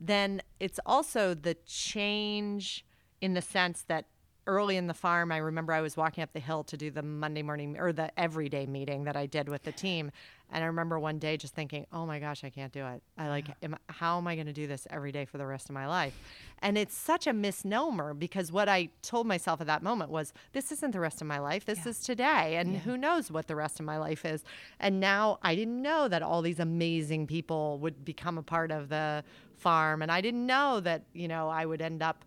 [0.00, 2.84] then it's also the change
[3.20, 4.06] in the sense that
[4.50, 7.02] early in the farm i remember i was walking up the hill to do the
[7.02, 10.10] monday morning or the everyday meeting that i did with the team.
[10.52, 13.02] And i remember one day just thinking oh my gosh i can't do it.
[13.16, 15.68] I like am, how am i going to do this every day for the rest
[15.68, 16.18] of my life?
[16.60, 20.72] And it's such a misnomer because what i told myself at that moment was this
[20.72, 21.64] isn't the rest of my life.
[21.64, 24.42] This is today and who knows what the rest of my life is.
[24.80, 28.88] And now i didn't know that all these amazing people would become a part of
[28.88, 29.22] the
[29.56, 30.02] farm.
[30.02, 32.24] And i didn't know that you know i would end up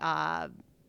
[0.00, 0.48] uh,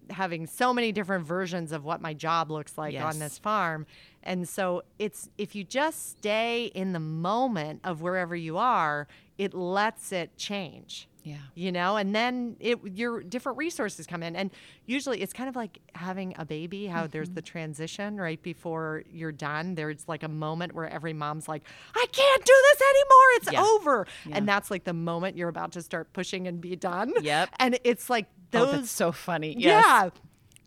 [0.10, 3.03] having so many different versions of what my job looks like Yes.
[3.14, 3.86] on this farm.
[4.24, 9.53] And so it's if you just stay in the moment of wherever you are, it
[9.53, 11.08] lets it change.
[11.24, 11.38] Yeah.
[11.56, 14.36] You know, and then it your different resources come in.
[14.36, 14.51] And
[14.86, 17.36] usually it's kind of like having a baby, how there's Mm-hmm.
[17.36, 19.74] the transition right before you're done.
[19.74, 21.64] There's like a moment where every mom's like,
[21.95, 23.28] I can't do this anymore.
[23.38, 23.64] It's Yeah.
[23.64, 24.08] over.
[24.28, 24.38] Yeah.
[24.38, 27.12] And that's like the moment you're about to start pushing and be done.
[27.20, 27.49] Yep.
[27.58, 29.56] And it's like Oh, those that's so funny.
[29.58, 30.10] yeah.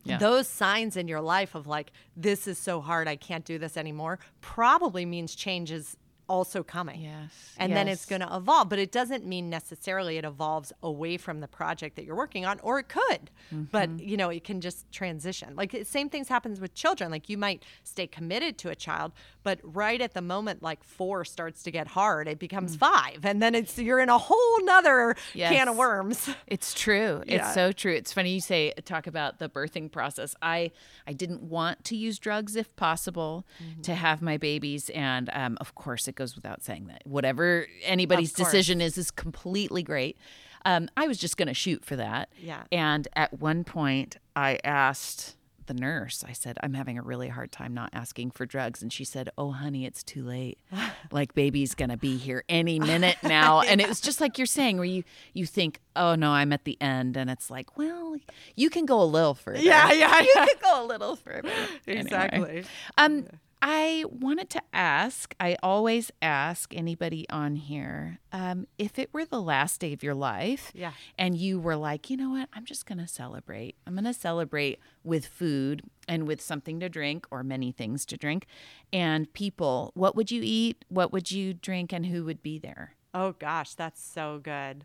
[0.05, 0.17] Yeah.
[0.17, 3.77] Those signs in your life of like, this is so hard, I can't do this
[3.77, 5.99] anymore, probably means change is
[6.29, 7.01] also coming.
[7.01, 7.31] Yes.
[7.59, 11.41] And then it's going to evolve, but it doesn't mean necessarily it evolves away from
[11.41, 13.31] the project that you're working on, or it could.
[13.51, 14.09] But Mm-hmm.
[14.09, 15.57] you know, it can just transition.
[15.57, 17.11] Like same things happens with children.
[17.11, 19.13] Like you might stay committed to a child,
[19.43, 23.41] but right at the moment, like four starts to get hard, it becomes five, and
[23.43, 25.71] then it's you're in a whole nother can Mm.
[25.71, 26.29] Of worms.
[26.47, 27.23] It's true.
[27.27, 27.37] Yeah.
[27.47, 27.93] It's so true.
[27.95, 30.35] It's funny you say talk about the birthing process.
[30.43, 30.71] I
[31.07, 33.83] I didn't want to use drugs if possible Mm-hmm.
[33.83, 38.33] to have my babies, and um, of course it goes without saying that whatever anybody's
[38.33, 40.19] decision is is completely great.
[40.65, 42.29] Um, I was just going to shoot for that.
[42.41, 42.65] Yeah.
[42.71, 45.37] And at one point, I asked
[45.69, 46.25] the nurse.
[46.27, 49.31] I said, "I'm having a really hard time not asking for drugs," and she said,
[49.39, 50.59] "Oh, honey, it's too late.
[51.13, 54.79] like baby's gonna be here any minute now." And it was just like you're saying,
[54.79, 58.17] where you you think, "Oh no, I'm at the end," and it's like, well,
[58.57, 59.61] you can go a little further.
[59.61, 60.47] Yeah, yeah, you yeah.
[60.47, 61.49] can go a little further.
[61.87, 62.01] Anyway.
[62.01, 62.65] Exactly.
[62.99, 63.27] Um,
[63.61, 69.43] I wanted to ask, I always ask anybody on here, um, if it were the
[69.43, 70.93] last day of your life Yeah.
[71.19, 73.75] and you were like, you know what, I'm just going to celebrate.
[73.87, 78.17] I'm going to celebrate with food and with something to drink or many things to
[78.17, 78.47] drink
[78.93, 79.91] and people.
[79.95, 80.85] What would you eat?
[80.89, 81.93] What would you drink?
[81.93, 82.95] And who would be there?
[83.13, 84.85] Oh gosh, that's so good.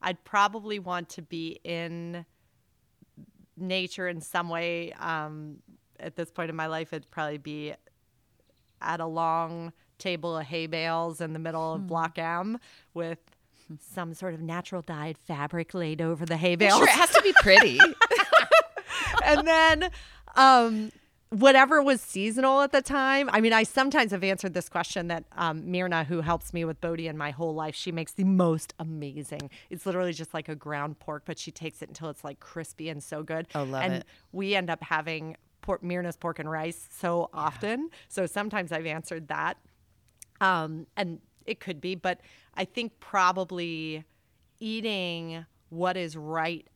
[0.00, 2.24] I'd probably want to be in
[3.56, 4.92] nature in some way.
[4.92, 5.56] Um,
[5.98, 7.74] at this point in my life, it'd probably be
[8.82, 12.58] at a long table of hay bales in the middle of Block M
[12.94, 13.18] with
[13.78, 16.78] some sort of natural dyed fabric laid over the hay bales.
[16.78, 17.78] Sure, it has to be pretty.
[19.24, 19.90] and then
[20.36, 20.90] um,
[21.30, 23.30] whatever was seasonal at the time.
[23.32, 26.80] I mean, I sometimes have answered this question that um, Myrna, who helps me with
[26.80, 29.50] Beaudie and my whole life, she makes the most amazing.
[29.70, 32.88] It's literally just like a ground pork, but she takes it until it's like crispy
[32.88, 33.48] and so good.
[33.54, 34.04] Oh, love and it.
[34.32, 37.90] we end up having pork, Myrna's pork and rice so often.
[38.08, 39.56] So sometimes I've answered that.
[40.40, 42.20] Um, and it could be, but
[42.54, 44.04] I think probably
[44.60, 46.66] eating what is right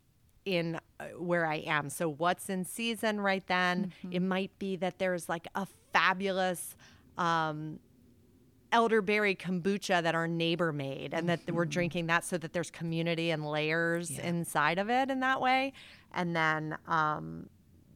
[0.45, 1.91] in uh, where I am.
[1.91, 3.93] So what's in season right then?
[4.11, 6.76] It might be that there's like a fabulous
[7.18, 7.80] um,
[8.72, 13.30] elderberry kombucha that our neighbor made and that we're drinking that so that there's community
[13.30, 15.72] and layers inside of it in that way.
[16.14, 17.49] And then um,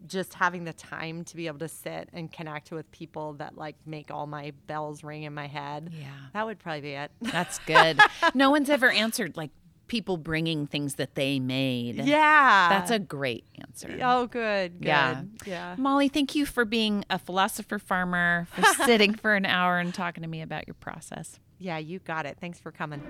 [0.07, 3.77] just having the time to be able to sit and connect with people that like
[3.87, 5.91] make all my bells ring in my head.
[5.93, 6.07] Yeah.
[6.33, 7.11] That would probably be it.
[7.21, 8.01] That's good.
[8.35, 9.51] no one's ever answered like
[9.87, 11.97] people bringing things that they made.
[11.97, 12.69] yeah.
[12.69, 13.99] That's a great answer.
[14.01, 14.79] Oh, good.
[14.81, 14.87] Good.
[14.87, 15.23] Yeah.
[15.45, 15.75] Yeah.
[15.77, 20.23] Molly, thank you for being a philosopher farmer, for sitting for an hour and talking
[20.23, 21.41] to me about your process.
[21.59, 22.39] Yeah, you got it.
[22.41, 23.03] Thanks for coming.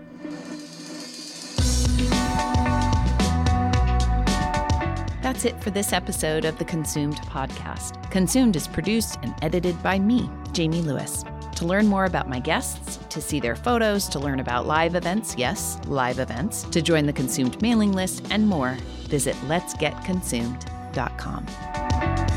[5.23, 8.11] That's it for this episode of the Consumed podcast.
[8.11, 11.25] Consumed is produced and edited by me, Jamie Lewis.
[11.57, 15.35] To learn more about my guests, to see their photos, to learn about live events,
[15.37, 22.30] yes, live events, to join the Consumed mailing list, and more, visit letsgetconsumed.com.